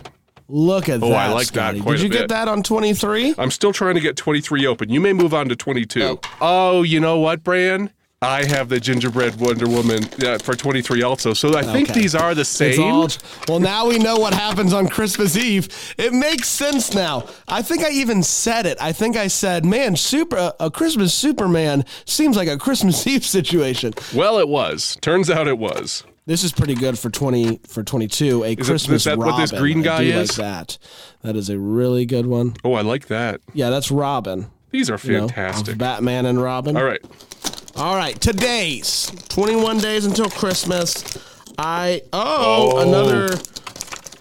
Look 0.49 0.89
at 0.89 1.01
that. 1.01 1.07
Oh. 1.07 1.13
I 1.13 1.29
like 1.29 1.49
that 1.49 1.55
Scotty. 1.55 1.81
quite 1.81 1.93
Did 1.93 2.01
a 2.01 2.05
you 2.05 2.09
bit. 2.11 2.19
get 2.21 2.29
that 2.29 2.49
on 2.49 2.63
23? 2.63 3.35
I'm 3.37 3.51
still 3.51 3.73
trying 3.73 3.97
to 3.97 4.01
get 4.01 4.17
23 4.17 4.65
open. 4.67 4.89
You 4.91 5.01
may 5.01 5.13
move 5.13 5.35
on 5.35 5.49
to 5.49 5.57
22. 5.57 6.21
Oh, 6.41 6.83
you 6.85 7.01
know 7.01 7.19
what, 7.19 7.43
Bran? 7.43 7.91
I 8.23 8.47
have 8.47 8.71
the 8.71 8.81
gingerbread 8.81 9.39
Wonder 9.39 9.69
Woman 9.69 10.03
uh, 10.25 10.39
for 10.39 10.55
23 10.55 11.03
also. 11.03 11.35
So 11.35 11.55
I 11.55 11.63
think 11.63 11.91
Okay. 11.91 12.01
these 12.01 12.15
are 12.15 12.35
the 12.35 12.47
same. 12.47 12.81
all- 12.83 13.09
well, 13.47 13.61
now 13.61 13.87
we 13.87 13.99
know 13.99 14.17
what 14.17 14.33
happens 14.33 14.73
on 14.73 14.89
Christmas 14.89 15.37
Eve. 15.37 15.69
It 15.99 16.15
makes 16.15 16.49
sense 16.49 16.95
now. 16.95 17.27
I 17.47 17.61
think 17.61 17.83
I 17.85 17.91
even 17.91 18.23
said 18.23 18.65
it. 18.65 18.79
I 18.81 18.93
think 18.93 19.19
I 19.19 19.27
said, 19.27 19.67
"Man, 19.67 19.97
super 19.97 20.55
a 20.59 20.71
Christmas 20.71 21.13
Superman 21.13 21.85
seems 22.07 22.39
like 22.39 22.49
a 22.49 22.57
Christmas 22.57 23.07
Eve 23.07 23.25
situation." 23.25 23.93
well, 24.15 24.39
it 24.39 24.49
was. 24.49 24.97
Turns 25.03 25.29
out 25.29 25.47
it 25.47 25.59
was. 25.59 26.03
This 26.25 26.43
is 26.43 26.53
pretty 26.53 26.75
good 26.75 26.99
for 26.99 27.11
twenty 27.11 27.61
for 27.69 27.83
twenty 27.83 28.09
two. 28.09 28.45
A 28.45 28.53
it- 28.53 28.57
Christmas 28.57 29.03
is 29.03 29.05
that 29.05 29.19
what 29.19 29.37
this 29.37 29.53
green 29.53 29.83
guy 29.83 30.05
is? 30.05 30.39
Like 30.39 30.47
that. 30.47 30.79
That 31.21 31.37
is 31.37 31.51
a 31.51 31.59
really 31.59 32.07
good 32.07 32.25
one. 32.25 32.55
Oh, 32.65 32.73
I 32.73 32.81
like 32.81 33.09
that. 33.09 33.43
Yeah, 33.53 33.69
that's 33.69 33.91
Robin. 33.91 34.47
These 34.71 34.89
are 34.89 34.99
you 35.05 35.13
know, 35.13 35.29
fantastic. 35.29 35.77
Batman 35.77 36.25
and 36.25 36.43
Robin. 36.43 36.79
All 36.79 36.85
right. 36.85 37.03
All 37.77 37.95
right, 37.95 38.19
today's 38.19 39.11
21 39.29 39.79
days 39.79 40.07
until 40.07 40.31
Christmas. 40.31 41.05
I 41.59 42.03
oh, 42.13 42.73
Oh. 42.75 42.89
another 42.89 43.37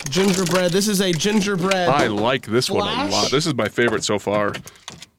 gingerbread. 0.09 0.71
This 0.71 0.89
is 0.89 0.99
a 0.99 1.13
gingerbread. 1.13 1.87
I 1.87 2.07
like 2.07 2.45
this 2.47 2.69
one 2.69 2.81
a 2.81 3.09
lot. 3.09 3.31
This 3.31 3.47
is 3.47 3.55
my 3.55 3.69
favorite 3.69 4.03
so 4.03 4.19
far. 4.19 4.53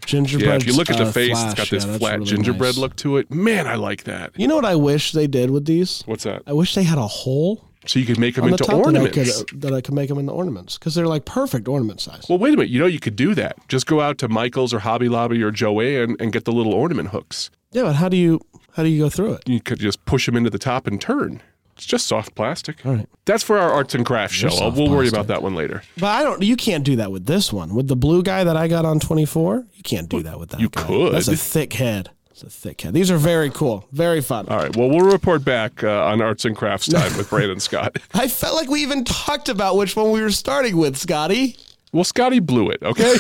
gingerbread. 0.05 0.49
Yeah, 0.49 0.57
if 0.57 0.67
you 0.67 0.75
look 0.75 0.91
at 0.91 0.99
the 0.99 1.05
uh, 1.05 1.13
face, 1.13 1.31
flash, 1.31 1.51
it's 1.53 1.55
got 1.59 1.71
this 1.71 1.87
yeah, 1.87 1.97
flat 1.99 2.13
really 2.19 2.27
gingerbread 2.27 2.75
nice. 2.75 2.79
look 2.79 2.97
to 2.97 3.17
it. 3.17 3.31
Man, 3.31 3.67
I 3.67 3.75
like 3.77 4.05
that. 4.05 4.33
You 4.37 4.49
know 4.49 4.57
what 4.57 4.67
I 4.67 4.75
wish 4.77 5.13
they 5.13 5.27
did 5.27 5.51
with 5.51 5.65
these? 5.65 6.03
What's 6.05 6.25
that? 6.25 6.43
I 6.47 6.53
wish 6.53 6.75
they 6.75 6.85
had 6.85 6.99
a 6.99 7.07
hole 7.07 7.65
So 7.87 7.99
you 7.99 8.05
could 8.05 8.19
make 8.19 8.35
them 8.35 8.45
on 8.45 8.51
the 8.51 8.55
into 8.55 8.65
top 8.65 8.85
ornaments. 8.85 9.17
that 9.17 9.23
I 9.23 9.45
could 9.51 9.61
that 9.63 9.73
I 9.73 9.81
could 9.81 9.95
make 9.95 10.09
them 10.11 10.19
into 10.19 10.33
ornaments 10.33 10.77
because 10.79 10.95
they're 10.95 11.07
like 11.09 11.25
perfect 11.25 11.69
ornament 11.69 12.03
size. 12.03 12.27
Well, 12.29 12.39
wait 12.39 12.53
a 12.53 12.57
minute. 12.59 12.69
You 12.71 12.81
know, 12.81 12.87
you 12.87 13.01
could 13.01 13.17
do 13.17 13.35
that. 13.35 13.57
Just 13.69 13.87
go 13.87 14.01
out 14.03 14.19
to 14.19 14.29
Michael's 14.29 14.75
or 14.75 14.81
Hobby 14.81 15.09
Lobby 15.09 15.43
or 15.43 15.51
Joann 15.51 16.17
and 16.21 16.33
get 16.35 16.45
the 16.45 16.53
little 16.53 16.75
ornament 16.75 17.09
hooks. 17.09 17.51
Yeah, 17.73 17.83
but 17.83 17.95
how 17.97 18.09
do 18.09 18.17
you 18.17 18.41
how 18.75 18.83
do 18.83 18.89
you 18.89 19.03
go 19.03 19.09
through 19.09 19.35
it? 19.35 19.49
You 19.49 19.61
could 19.61 19.79
just 19.79 20.05
push 20.05 20.27
them 20.27 20.37
into 20.37 20.51
the 20.51 20.59
top 20.59 20.87
and 20.87 21.01
turn. 21.01 21.43
It's 21.77 21.85
just 21.85 22.07
soft 22.07 22.35
plastic. 22.35 22.85
All 22.87 22.95
right. 22.95 23.09
That's 23.27 23.43
for 23.43 23.59
our 23.59 23.71
arts 23.71 23.95
and 23.95 24.05
crafts 24.07 24.35
show. 24.35 24.49
We'll 24.49 24.89
worry 24.89 25.09
plastic. 25.11 25.13
about 25.13 25.27
that 25.27 25.43
one 25.43 25.55
later. 25.55 25.83
But 25.99 26.07
I 26.07 26.23
don't. 26.23 26.43
You 26.43 26.57
can't 26.57 26.85
do 26.85 26.97
that 26.97 27.13
with 27.13 27.27
this 27.27 27.53
one. 27.53 27.75
With 27.75 27.89
the 27.89 27.97
blue 27.97 28.23
guy 28.23 28.45
that 28.45 28.57
I 28.57 28.67
got 28.67 28.85
on 28.87 28.99
twenty 28.99 29.27
four, 29.27 29.67
you 29.75 29.83
can't 29.83 30.09
do 30.09 30.23
that 30.23 30.39
with 30.41 30.51
that. 30.51 30.61
you 30.61 30.71
guy. 30.71 30.83
could. 30.85 31.13
That's 31.13 31.29
a 31.29 31.37
thick 31.37 31.75
head. 31.75 32.11
It's 32.31 32.43
a 32.43 32.51
thick 32.51 32.81
head. 32.83 32.93
These 32.93 33.11
are 33.11 33.17
very 33.17 33.49
cool. 33.51 33.87
Very 33.93 34.21
fun. 34.21 34.47
All 34.49 34.59
right. 34.59 34.75
Well, 34.77 34.91
we'll 34.91 35.11
report 35.11 35.43
back 35.45 35.83
uh, 35.83 36.05
on 36.05 36.21
arts 36.21 36.45
and 36.45 36.55
crafts 36.55 36.87
time 36.87 37.17
with 37.17 37.31
Brandon 37.31 37.61
Scott. 37.61 37.97
I 38.13 38.29
felt 38.29 38.55
like 38.57 38.69
we 38.69 38.83
even 38.83 39.05
talked 39.05 39.49
about 39.49 39.77
which 39.77 39.97
one 39.97 40.11
we 40.11 40.21
were 40.21 40.31
starting 40.31 40.77
with, 40.77 40.97
Scotty. 40.99 41.57
Well, 41.93 42.05
Scotty 42.05 42.41
blew 42.41 42.69
it. 42.71 42.83
Okay. 42.83 43.17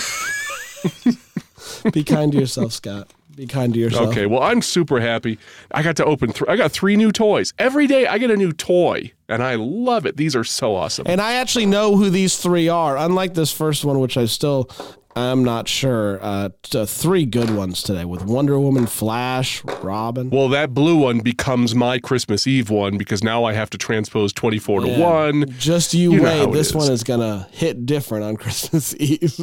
Be 1.92 2.04
kind 2.04 2.32
to 2.32 2.38
yourself, 2.38 2.72
Scott. 2.72 3.10
Be 3.36 3.46
kind 3.46 3.74
to 3.74 3.78
yourself. 3.78 4.08
Okay, 4.08 4.24
well, 4.24 4.42
I'm 4.42 4.62
super 4.62 4.98
happy. 4.98 5.38
I 5.70 5.82
got 5.82 5.96
to 5.96 6.04
open. 6.06 6.32
Th- 6.32 6.48
I 6.48 6.56
got 6.56 6.72
three 6.72 6.96
new 6.96 7.12
toys 7.12 7.52
every 7.58 7.86
day. 7.86 8.06
I 8.06 8.16
get 8.16 8.30
a 8.30 8.36
new 8.36 8.50
toy, 8.50 9.12
and 9.28 9.42
I 9.42 9.56
love 9.56 10.06
it. 10.06 10.16
These 10.16 10.34
are 10.34 10.42
so 10.42 10.74
awesome. 10.74 11.06
And 11.06 11.20
I 11.20 11.34
actually 11.34 11.66
know 11.66 11.96
who 11.96 12.08
these 12.08 12.38
three 12.38 12.70
are. 12.70 12.96
Unlike 12.96 13.34
this 13.34 13.52
first 13.52 13.84
one, 13.84 14.00
which 14.00 14.16
I 14.16 14.24
still 14.24 14.70
I'm 15.16 15.42
not 15.42 15.66
sure. 15.66 16.18
Uh, 16.22 16.50
t- 16.62 16.84
three 16.84 17.24
good 17.24 17.48
ones 17.50 17.82
today 17.82 18.04
with 18.04 18.22
Wonder 18.26 18.60
Woman, 18.60 18.86
Flash, 18.86 19.64
Robin. 19.82 20.28
well, 20.28 20.48
that 20.50 20.74
blue 20.74 20.96
one 20.96 21.20
becomes 21.20 21.74
my 21.74 21.98
Christmas 21.98 22.46
Eve 22.46 22.68
one 22.68 22.98
because 22.98 23.24
now 23.24 23.44
I 23.44 23.54
have 23.54 23.70
to 23.70 23.78
transpose 23.78 24.32
24 24.34 24.82
to 24.82 24.88
Yeah. 24.88 24.98
one. 24.98 25.50
Just 25.58 25.94
you, 25.94 26.12
You 26.12 26.20
know 26.20 26.24
wait. 26.24 26.48
it 26.50 26.52
This 26.52 26.68
is. 26.68 26.74
one 26.74 26.92
is 26.92 27.02
gonna 27.02 27.48
hit 27.50 27.86
different 27.86 28.24
on 28.24 28.36
Christmas 28.42 28.94
Eve. 29.00 29.40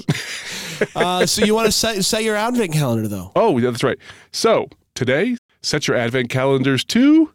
uh, 0.96 1.26
so 1.26 1.44
you 1.44 1.56
want 1.56 1.66
to 1.66 1.72
set 1.72 2.06
set 2.06 2.24
your 2.24 2.36
advent 2.36 2.72
calendar 2.72 3.08
though. 3.08 3.32
Oh, 3.36 3.58
yeah, 3.58 3.72
that's 3.72 3.84
right. 3.84 3.98
So 4.32 4.68
today, 4.94 5.38
set 5.64 5.88
your 5.88 5.98
advent 5.98 6.30
calendars 6.30 6.84
to 6.86 7.32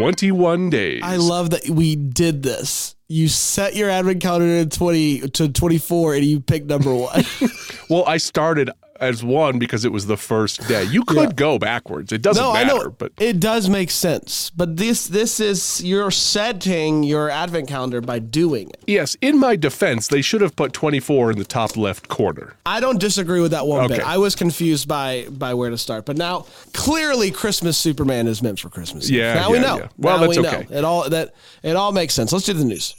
21 0.00 0.70
days. 0.70 1.02
I 1.04 1.16
love 1.16 1.50
that 1.50 1.68
we 1.68 1.94
did 1.94 2.42
this. 2.42 2.96
You 3.08 3.28
set 3.28 3.76
your 3.76 3.90
advent 3.90 4.22
calendar 4.22 4.64
to 4.64 4.78
twenty 4.78 5.20
to 5.20 5.48
twenty 5.50 5.76
four, 5.76 6.14
and 6.14 6.24
you 6.24 6.40
picked 6.40 6.66
number 6.66 6.94
one. 6.94 7.22
well, 7.90 8.04
I 8.06 8.16
started 8.16 8.70
as 9.00 9.24
one 9.24 9.58
because 9.58 9.84
it 9.84 9.92
was 9.92 10.06
the 10.06 10.16
first 10.16 10.66
day. 10.68 10.84
You 10.84 11.04
could 11.04 11.16
Yeah. 11.16 11.32
go 11.34 11.58
backwards. 11.58 12.12
It 12.12 12.22
doesn't 12.22 12.42
no, 12.42 12.50
I 12.52 12.64
matter, 12.64 12.84
know, 12.84 12.90
but 12.98 13.12
it 13.18 13.40
does 13.40 13.68
make 13.68 13.90
sense. 13.90 14.50
But 14.56 14.76
this 14.76 15.06
this 15.06 15.40
is 15.40 15.82
you're 15.82 16.10
setting 16.10 17.02
your 17.02 17.30
advent 17.30 17.68
calendar 17.68 18.00
by 18.00 18.18
doing 18.18 18.68
it. 18.70 18.80
yes, 18.86 19.16
in 19.20 19.38
my 19.38 19.56
defense, 19.56 20.08
they 20.08 20.22
should 20.22 20.40
have 20.40 20.54
put 20.56 20.72
24 20.72 21.32
in 21.32 21.38
the 21.38 21.44
top 21.44 21.76
left 21.76 22.08
corner. 22.08 22.54
I 22.66 22.80
don't 22.80 22.98
disagree 23.00 23.40
with 23.40 23.50
that 23.52 23.66
one 23.66 23.88
bit. 23.88 24.00
I 24.00 24.18
was 24.18 24.36
confused 24.36 24.86
by 24.88 25.26
by 25.30 25.54
where 25.54 25.70
to 25.70 25.78
start, 25.78 26.04
but 26.04 26.16
now 26.16 26.46
clearly 26.72 27.30
Christmas 27.30 27.78
Superman 27.78 28.26
is 28.26 28.42
meant 28.42 28.60
for 28.60 28.68
Christmas. 28.68 29.08
Yeah, 29.08 29.34
now 29.34 29.50
we 29.50 29.58
know. 29.58 29.76
yeah. 29.78 29.88
Well, 29.98 30.18
now 30.20 30.26
that's 30.26 30.38
we 30.38 30.46
okay. 30.46 30.66
know. 30.70 30.78
It 30.78 30.84
all 30.84 31.08
that 31.10 31.34
it 31.62 31.76
all 31.76 31.92
makes 31.92 32.14
sense. 32.14 32.32
Let's 32.32 32.44
do 32.46 32.52
the 32.52 32.64
news. 32.64 32.94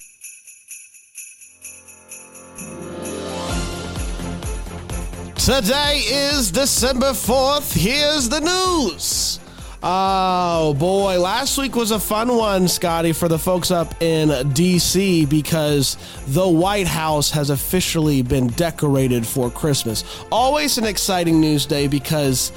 Today 5.45 6.03
is 6.07 6.51
December 6.51 7.13
4th. 7.13 7.73
Here's 7.73 8.29
the 8.29 8.41
news. 8.41 9.39
Oh 9.81 10.75
boy, 10.75 11.19
last 11.19 11.57
week 11.57 11.75
was 11.75 11.89
a 11.89 11.99
fun 11.99 12.35
one, 12.37 12.67
Scotty, 12.67 13.13
for 13.13 13.27
the 13.27 13.39
folks 13.39 13.71
up 13.71 13.99
in 14.03 14.29
DC 14.29 15.27
because 15.27 15.97
the 16.27 16.47
White 16.47 16.85
House 16.85 17.31
has 17.31 17.49
officially 17.49 18.21
been 18.21 18.49
decorated 18.49 19.25
for 19.25 19.49
Christmas. 19.49 20.03
Always 20.31 20.77
an 20.77 20.83
exciting 20.83 21.41
news 21.41 21.65
day 21.65 21.87
because 21.87 22.51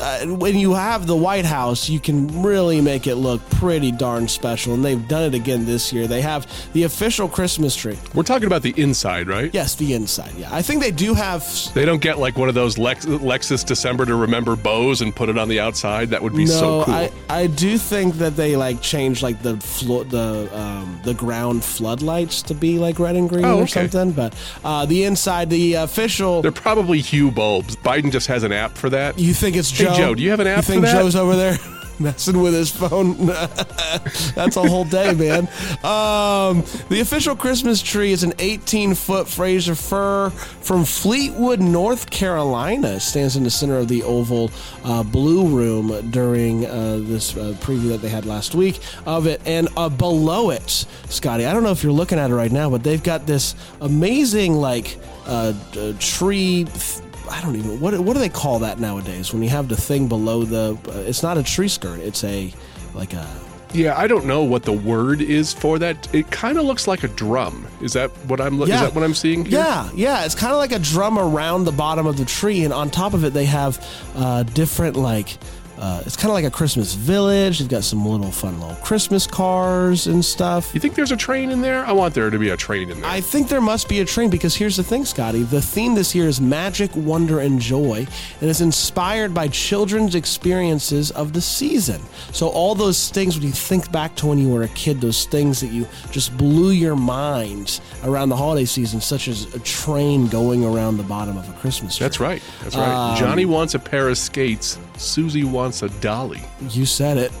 uh, 0.00 0.26
when 0.26 0.56
you 0.58 0.74
have 0.74 1.06
the 1.06 1.16
White 1.16 1.44
House, 1.44 1.88
you 1.88 2.00
can 2.00 2.42
really 2.42 2.80
make 2.80 3.06
it 3.06 3.16
look 3.16 3.40
pretty 3.50 3.90
darn 3.92 4.28
special, 4.28 4.74
and 4.74 4.84
they've 4.84 5.06
done 5.08 5.22
it 5.24 5.34
again 5.34 5.66
this 5.66 5.92
year. 5.92 6.06
They 6.06 6.20
have 6.22 6.46
the 6.72 6.84
official 6.84 7.28
Christmas 7.28 7.74
tree. 7.76 7.98
We're 8.14 8.22
talking 8.22 8.46
about 8.46 8.62
the 8.62 8.74
inside, 8.80 9.28
right? 9.28 9.52
Yes, 9.52 9.74
the 9.74 9.92
inside. 9.94 10.32
Yeah, 10.36 10.48
I 10.54 10.62
think 10.62 10.80
they 10.82 10.90
do 10.90 11.14
have 11.14 11.44
They 11.74 11.84
don't 11.84 12.00
get 12.00 12.18
like 12.18 12.36
one 12.36 12.48
of 12.48 12.54
those 12.54 12.78
Lex- 12.78 13.06
Lexus 13.06 13.64
December 13.66 14.06
to 14.06 14.14
remember 14.14 14.56
bows 14.56 15.00
and 15.00 15.14
put 15.14 15.28
it 15.28 15.38
on 15.38 15.48
the 15.48 15.60
outside. 15.60 16.10
That 16.10 16.22
would 16.22 16.34
be 16.34 16.46
so 16.46 16.84
cool. 16.84 16.94
I, 16.94 17.10
I 17.28 17.46
do 17.46 17.78
think 17.78 18.14
that 18.16 18.36
they 18.36 18.56
like 18.56 18.80
changed 18.80 19.22
like 19.22 19.42
the 19.42 19.56
floor 19.58 20.04
the 20.04 20.48
um, 20.58 21.00
the 21.04 21.14
ground 21.14 21.64
floodlights 21.64 22.42
to 22.42 22.54
be 22.54 22.78
like 22.78 22.98
red 22.98 23.16
and 23.16 23.28
green 23.28 23.44
Oh, 23.44 23.58
or 23.58 23.62
okay. 23.62 23.88
something. 23.88 24.12
But 24.12 24.34
uh, 24.64 24.86
the 24.86 25.04
inside, 25.04 25.50
the 25.50 25.74
official. 25.74 26.42
They're 26.42 26.52
probably 26.52 27.00
Hue 27.00 27.30
bulbs. 27.30 27.76
Biden 27.76 28.10
just 28.12 28.26
has 28.28 28.42
an 28.42 28.52
app 28.52 28.76
for 28.76 28.90
that. 28.90 29.18
You 29.18 29.34
think 29.34 29.56
it's 29.58 29.70
Hey, 29.70 29.84
Joe? 29.84 29.94
Joe, 29.94 30.14
do 30.14 30.22
you 30.22 30.30
have 30.30 30.40
an 30.40 30.46
app 30.46 30.58
You 30.58 30.62
for 30.62 30.72
think? 30.72 30.86
Joe's 30.86 31.16
over 31.16 31.36
there 31.36 31.58
messing 32.00 32.40
with 32.40 32.54
his 32.54 32.70
phone? 32.70 33.26
That's 34.34 34.56
a 34.56 34.62
whole 34.68 34.84
day, 34.84 35.12
man. 35.14 35.48
Um, 35.84 36.62
the 36.88 37.00
official 37.00 37.34
Christmas 37.34 37.82
tree 37.82 38.12
is 38.12 38.22
an 38.22 38.34
18 38.38 38.94
foot 38.94 39.26
Fraser 39.28 39.74
fir 39.74 40.30
from 40.30 40.84
Fleetwood, 40.84 41.60
North 41.60 42.08
Carolina. 42.10 42.88
It 42.92 43.00
stands 43.00 43.34
in 43.36 43.42
the 43.42 43.50
center 43.50 43.78
of 43.78 43.88
the 43.88 44.04
Oval 44.04 44.50
uh, 44.84 45.02
Blue 45.02 45.48
Room 45.48 46.10
during 46.10 46.66
uh, 46.66 47.00
this 47.02 47.36
uh, 47.36 47.54
preview 47.60 47.88
that 47.88 47.98
they 48.02 48.08
had 48.08 48.26
last 48.26 48.54
week 48.54 48.78
of 49.04 49.26
it. 49.26 49.40
And 49.44 49.68
uh, 49.76 49.88
below 49.88 50.50
it, 50.50 50.70
Scotty, 51.08 51.46
I 51.46 51.52
don't 51.52 51.64
know 51.64 51.72
if 51.72 51.82
you're 51.82 51.90
looking 51.92 52.18
at 52.18 52.30
it 52.30 52.34
right 52.34 52.52
now, 52.52 52.70
but 52.70 52.84
they've 52.84 53.02
got 53.02 53.26
this 53.26 53.56
amazing, 53.80 54.54
like, 54.54 54.98
uh, 55.26 55.52
uh, 55.76 55.92
tree. 55.98 56.64
Th- 56.64 57.02
I 57.30 57.40
don't 57.42 57.56
even 57.56 57.80
what 57.80 57.98
what 58.00 58.14
do 58.14 58.20
they 58.20 58.28
call 58.28 58.58
that 58.60 58.78
nowadays 58.78 59.32
when 59.32 59.42
you 59.42 59.48
have 59.50 59.68
the 59.68 59.76
thing 59.76 60.08
below 60.08 60.44
the 60.44 60.78
uh, 60.88 60.98
it's 61.06 61.22
not 61.22 61.36
a 61.38 61.42
tree 61.42 61.68
skirt 61.68 62.00
it's 62.00 62.24
a 62.24 62.52
like 62.94 63.12
a 63.12 63.26
Yeah, 63.74 63.98
I 63.98 64.06
don't 64.06 64.24
know 64.24 64.42
what 64.44 64.62
the 64.62 64.72
word 64.72 65.20
is 65.20 65.52
for 65.52 65.78
that. 65.78 66.08
It 66.14 66.30
kind 66.30 66.56
of 66.58 66.64
looks 66.64 66.86
like 66.88 67.04
a 67.04 67.08
drum. 67.08 67.66
Is 67.82 67.92
that 67.92 68.10
what 68.26 68.40
I'm? 68.40 68.54
yeah. 68.60 68.64
Is 68.76 68.80
that 68.80 68.94
what 68.94 69.04
I'm 69.04 69.14
seeing 69.14 69.44
here? 69.44 69.58
yeah 69.60 69.90
yeah 69.94 70.24
it's 70.24 70.34
kind 70.34 70.52
of 70.52 70.58
like 70.58 70.72
a 70.72 70.78
drum 70.78 71.18
around 71.18 71.64
the 71.64 71.72
bottom 71.72 72.06
of 72.06 72.16
the 72.16 72.24
tree 72.24 72.64
and 72.64 72.72
on 72.72 72.88
top 72.90 73.12
of 73.14 73.24
it 73.24 73.34
they 73.34 73.44
have 73.44 73.78
uh, 74.16 74.42
different 74.44 74.96
like 74.96 75.36
uh, 75.78 76.02
it's 76.04 76.16
kind 76.16 76.30
of 76.30 76.34
like 76.34 76.44
a 76.44 76.50
Christmas 76.50 76.94
village. 76.94 77.60
They've 77.60 77.68
got 77.68 77.84
some 77.84 78.04
little 78.04 78.32
fun 78.32 78.60
little 78.60 78.74
Christmas 78.76 79.26
cars 79.26 80.08
and 80.08 80.24
stuff. 80.24 80.74
You 80.74 80.80
think 80.80 80.94
there's 80.94 81.12
a 81.12 81.16
train 81.16 81.50
in 81.50 81.60
there? 81.60 81.84
I 81.84 81.92
want 81.92 82.14
there 82.14 82.30
to 82.30 82.38
be 82.38 82.50
a 82.50 82.56
train 82.56 82.90
in 82.90 83.00
there. 83.00 83.10
I 83.10 83.20
think 83.20 83.48
there 83.48 83.60
must 83.60 83.88
be 83.88 84.00
a 84.00 84.04
train 84.04 84.28
because 84.28 84.56
here's 84.56 84.76
the 84.76 84.82
thing, 84.82 85.04
Scotty. 85.04 85.44
The 85.44 85.62
theme 85.62 85.94
this 85.94 86.14
year 86.14 86.26
is 86.26 86.40
magic, 86.40 86.90
wonder, 86.96 87.38
and 87.38 87.60
joy, 87.60 88.06
and 88.40 88.50
is 88.50 88.60
inspired 88.60 89.32
by 89.32 89.48
children's 89.48 90.14
experiences 90.16 91.12
of 91.12 91.32
the 91.32 91.40
season. 91.40 92.02
So 92.32 92.48
all 92.48 92.74
those 92.74 93.10
things 93.10 93.36
when 93.36 93.46
you 93.46 93.52
think 93.52 93.92
back 93.92 94.16
to 94.16 94.26
when 94.26 94.38
you 94.38 94.48
were 94.48 94.64
a 94.64 94.68
kid, 94.68 95.00
those 95.00 95.26
things 95.26 95.60
that 95.60 95.68
you 95.68 95.86
just 96.10 96.36
blew 96.36 96.70
your 96.70 96.96
mind 96.96 97.80
around 98.02 98.30
the 98.30 98.36
holiday 98.36 98.64
season, 98.64 99.00
such 99.00 99.28
as 99.28 99.54
a 99.54 99.60
train 99.60 100.26
going 100.26 100.64
around 100.64 100.96
the 100.96 101.02
bottom 101.04 101.36
of 101.36 101.48
a 101.48 101.52
Christmas 101.52 101.96
tree. 101.96 102.04
That's 102.04 102.18
right. 102.18 102.42
That's 102.62 102.74
right. 102.74 103.12
Um, 103.12 103.16
Johnny 103.16 103.44
wants 103.44 103.74
a 103.74 103.78
pair 103.78 104.08
of 104.08 104.18
skates. 104.18 104.78
Susie 104.96 105.44
wants 105.44 105.67
a 105.82 105.88
dolly. 106.00 106.40
You 106.70 106.86
said 106.86 107.16
it. 107.18 107.32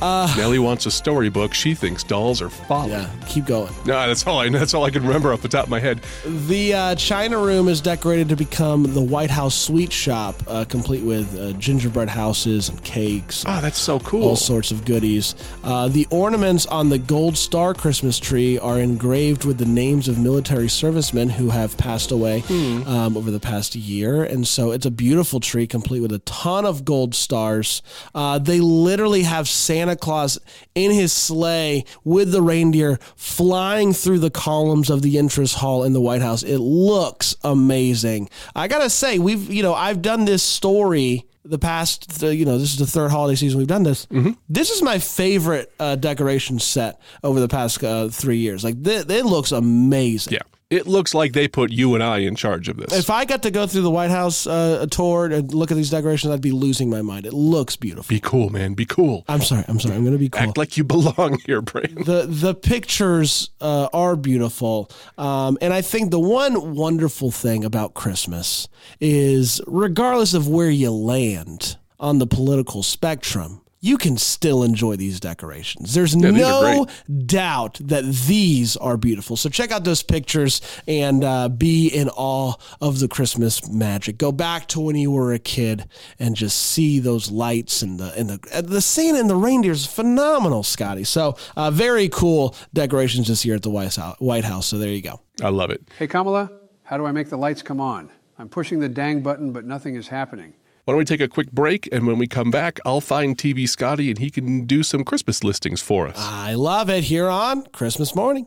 Nellie 0.00 0.58
wants 0.58 0.86
a 0.86 0.90
storybook. 0.90 1.54
She 1.54 1.74
thinks 1.74 2.02
dolls 2.02 2.42
are 2.42 2.50
folly. 2.50 2.90
Yeah, 2.92 3.10
keep 3.26 3.46
going. 3.46 3.72
No, 3.86 4.06
that's 4.06 4.26
all 4.26 4.38
I. 4.40 4.48
That's 4.48 4.74
all 4.74 4.84
I 4.84 4.90
can 4.90 5.02
remember 5.02 5.32
off 5.32 5.42
the 5.42 5.48
top 5.48 5.64
of 5.64 5.70
my 5.70 5.80
head. 5.80 6.00
The 6.24 6.74
uh, 6.74 6.94
China 6.96 7.38
Room 7.38 7.68
is 7.68 7.80
decorated 7.80 8.28
to 8.30 8.36
become 8.36 8.82
the 8.94 9.00
White 9.02 9.30
House 9.30 9.54
sweet 9.54 9.92
shop, 9.92 10.34
uh, 10.48 10.64
complete 10.64 11.02
with 11.04 11.38
uh, 11.38 11.52
gingerbread 11.58 12.08
houses 12.08 12.68
and 12.68 12.82
cakes. 12.84 13.44
Oh, 13.46 13.60
that's 13.60 13.78
so 13.78 13.98
cool. 14.00 14.24
all 14.28 14.36
sorts 14.36 14.70
of 14.70 14.84
goodies. 14.84 15.34
Uh, 15.64 15.88
the 15.88 16.06
ornaments 16.10 16.66
on 16.66 16.88
the 16.88 16.98
Gold 16.98 17.36
Star 17.36 17.74
Christmas 17.74 18.18
tree 18.18 18.58
are 18.58 18.78
engraved 18.80 19.44
with 19.44 19.58
the 19.58 19.64
names 19.66 20.08
of 20.08 20.18
military 20.18 20.68
servicemen 20.68 21.28
who 21.28 21.50
have 21.50 21.76
passed 21.76 22.10
away 22.10 22.40
Hmm. 22.40 22.82
um, 22.86 23.16
over 23.16 23.30
the 23.30 23.40
past 23.40 23.74
year. 23.74 24.22
And 24.24 24.46
so 24.46 24.70
it's 24.72 24.86
a 24.86 24.90
beautiful 24.90 25.40
tree, 25.40 25.66
complete 25.66 26.00
with 26.00 26.12
a 26.12 26.18
ton 26.20 26.64
of 26.64 26.84
gold 26.84 27.14
stars. 27.14 27.75
Uh, 28.14 28.38
they 28.38 28.60
literally 28.60 29.22
have 29.22 29.48
Santa 29.48 29.96
Claus 29.96 30.38
in 30.74 30.90
his 30.90 31.12
sleigh 31.12 31.84
with 32.04 32.32
the 32.32 32.42
reindeer 32.42 32.98
flying 33.16 33.92
through 33.92 34.18
the 34.18 34.30
columns 34.30 34.90
of 34.90 35.02
the 35.02 35.18
entrance 35.18 35.54
hall 35.54 35.84
in 35.84 35.92
the 35.92 36.00
White 36.00 36.22
House. 36.22 36.42
It 36.42 36.58
looks 36.58 37.36
amazing. 37.42 38.28
I 38.54 38.68
gotta 38.68 38.90
say, 38.90 39.18
we've, 39.18 39.52
you 39.52 39.62
know, 39.62 39.74
I've 39.74 40.02
done 40.02 40.24
this 40.24 40.42
story 40.42 41.26
the 41.44 41.58
past, 41.58 42.22
you 42.22 42.44
know, 42.44 42.58
this 42.58 42.72
is 42.72 42.78
the 42.78 42.86
third 42.86 43.10
holiday 43.10 43.36
season 43.36 43.58
we've 43.58 43.68
done 43.68 43.84
this. 43.84 44.06
Mm-hmm. 44.06 44.32
This 44.48 44.70
is 44.70 44.82
my 44.82 44.98
favorite 44.98 45.72
uh, 45.78 45.94
decoration 45.96 46.58
set 46.58 47.00
over 47.22 47.38
the 47.38 47.48
past 47.48 47.82
uh, 47.84 48.08
three 48.08 48.38
years. 48.38 48.64
Like, 48.64 48.82
th- 48.82 49.08
it 49.08 49.24
looks 49.24 49.52
amazing. 49.52 50.34
Yeah. 50.34 50.40
It 50.68 50.88
looks 50.88 51.14
like 51.14 51.32
they 51.32 51.46
put 51.46 51.70
you 51.70 51.94
and 51.94 52.02
I 52.02 52.18
in 52.18 52.34
charge 52.34 52.68
of 52.68 52.76
this. 52.76 52.92
If 52.92 53.08
I 53.08 53.24
got 53.24 53.44
to 53.44 53.52
go 53.52 53.68
through 53.68 53.82
the 53.82 53.90
White 53.90 54.10
House 54.10 54.48
uh, 54.48 54.84
tour 54.90 55.26
and 55.26 55.54
look 55.54 55.70
at 55.70 55.76
these 55.76 55.90
decorations, 55.90 56.32
I'd 56.32 56.40
be 56.40 56.50
losing 56.50 56.90
my 56.90 57.02
mind. 57.02 57.24
It 57.24 57.32
looks 57.32 57.76
beautiful. 57.76 58.08
be 58.12 58.18
cool, 58.18 58.50
man. 58.50 58.74
Be 58.74 58.84
cool. 58.84 59.24
I'm 59.28 59.42
sorry. 59.42 59.64
I'm 59.68 59.78
sorry. 59.78 59.94
I'm 59.94 60.02
going 60.02 60.14
to 60.14 60.18
be 60.18 60.28
cool. 60.28 60.42
Act 60.42 60.58
like 60.58 60.76
you 60.76 60.82
belong 60.82 61.38
here, 61.46 61.62
Brandon. 61.62 62.02
the 62.04 62.26
the 62.26 62.52
pictures 62.52 63.50
uh, 63.60 63.88
are 63.92 64.16
beautiful, 64.16 64.90
um, 65.18 65.56
and 65.60 65.72
I 65.72 65.82
think 65.82 66.10
the 66.10 66.18
one 66.18 66.74
wonderful 66.74 67.30
thing 67.30 67.64
about 67.64 67.94
Christmas 67.94 68.66
is, 69.00 69.60
regardless 69.68 70.34
of 70.34 70.48
where 70.48 70.70
you 70.70 70.90
land 70.90 71.76
on 72.00 72.18
the 72.18 72.26
political 72.26 72.82
spectrum, 72.82 73.60
you 73.80 73.98
can 73.98 74.16
still 74.16 74.62
enjoy 74.62 74.96
these 74.96 75.20
decorations. 75.20 75.94
There's 75.94 76.14
these 76.14 76.22
no 76.22 76.86
doubt 77.26 77.78
that 77.82 78.04
these 78.04 78.76
are 78.76 78.96
beautiful. 78.96 79.36
So 79.36 79.48
check 79.48 79.70
out 79.70 79.84
those 79.84 80.02
pictures 80.02 80.60
and 80.88 81.22
uh, 81.22 81.48
be 81.48 81.88
in 81.88 82.08
awe 82.10 82.54
of 82.80 83.00
the 83.00 83.08
Christmas 83.08 83.68
magic. 83.68 84.18
Go 84.18 84.32
back 84.32 84.66
to 84.68 84.80
when 84.80 84.96
you 84.96 85.10
were 85.10 85.32
a 85.32 85.38
kid 85.38 85.88
and 86.18 86.34
just 86.34 86.58
see 86.58 86.98
those 86.98 87.30
lights 87.30 87.82
and 87.82 88.00
the 88.00 88.12
and 88.16 88.30
the 88.30 88.40
uh, 88.52 88.60
the 88.62 88.80
Santa 88.80 89.20
and 89.20 89.30
the 89.30 89.36
reindeer 89.36 89.72
is 89.72 89.86
phenomenal, 89.86 90.62
Scotty. 90.62 91.04
So 91.04 91.36
uh, 91.56 91.70
very 91.70 92.08
cool 92.08 92.56
decorations 92.72 93.28
this 93.28 93.44
year 93.44 93.56
at 93.56 93.62
the 93.62 93.70
White 93.70 93.94
House. 93.94 94.16
White 94.18 94.44
House. 94.44 94.66
So 94.66 94.78
there 94.78 94.90
you 94.90 95.02
go. 95.02 95.20
I 95.42 95.50
love 95.50 95.70
it. 95.70 95.86
Hey, 95.98 96.06
Kamala, 96.06 96.50
how 96.84 96.96
do 96.96 97.06
I 97.06 97.12
make 97.12 97.28
the 97.28 97.36
lights 97.36 97.62
come 97.62 97.80
on? 97.80 98.10
I'm 98.38 98.48
pushing 98.48 98.80
the 98.80 98.88
dang 98.88 99.22
button, 99.22 99.52
but 99.52 99.64
nothing 99.64 99.96
is 99.96 100.08
happening. 100.08 100.54
Why 100.86 100.92
don't 100.92 100.98
we 100.98 101.04
take 101.04 101.20
a 101.20 101.26
quick 101.26 101.50
break? 101.50 101.88
And 101.90 102.06
when 102.06 102.16
we 102.16 102.28
come 102.28 102.52
back, 102.52 102.78
I'll 102.86 103.00
find 103.00 103.36
TV 103.36 103.68
Scotty 103.68 104.08
and 104.08 104.18
he 104.20 104.30
can 104.30 104.66
do 104.66 104.84
some 104.84 105.02
Christmas 105.02 105.42
listings 105.42 105.82
for 105.82 106.06
us. 106.06 106.14
I 106.16 106.54
love 106.54 106.88
it 106.88 107.02
here 107.02 107.28
on 107.28 107.66
Christmas 107.72 108.14
morning. 108.14 108.46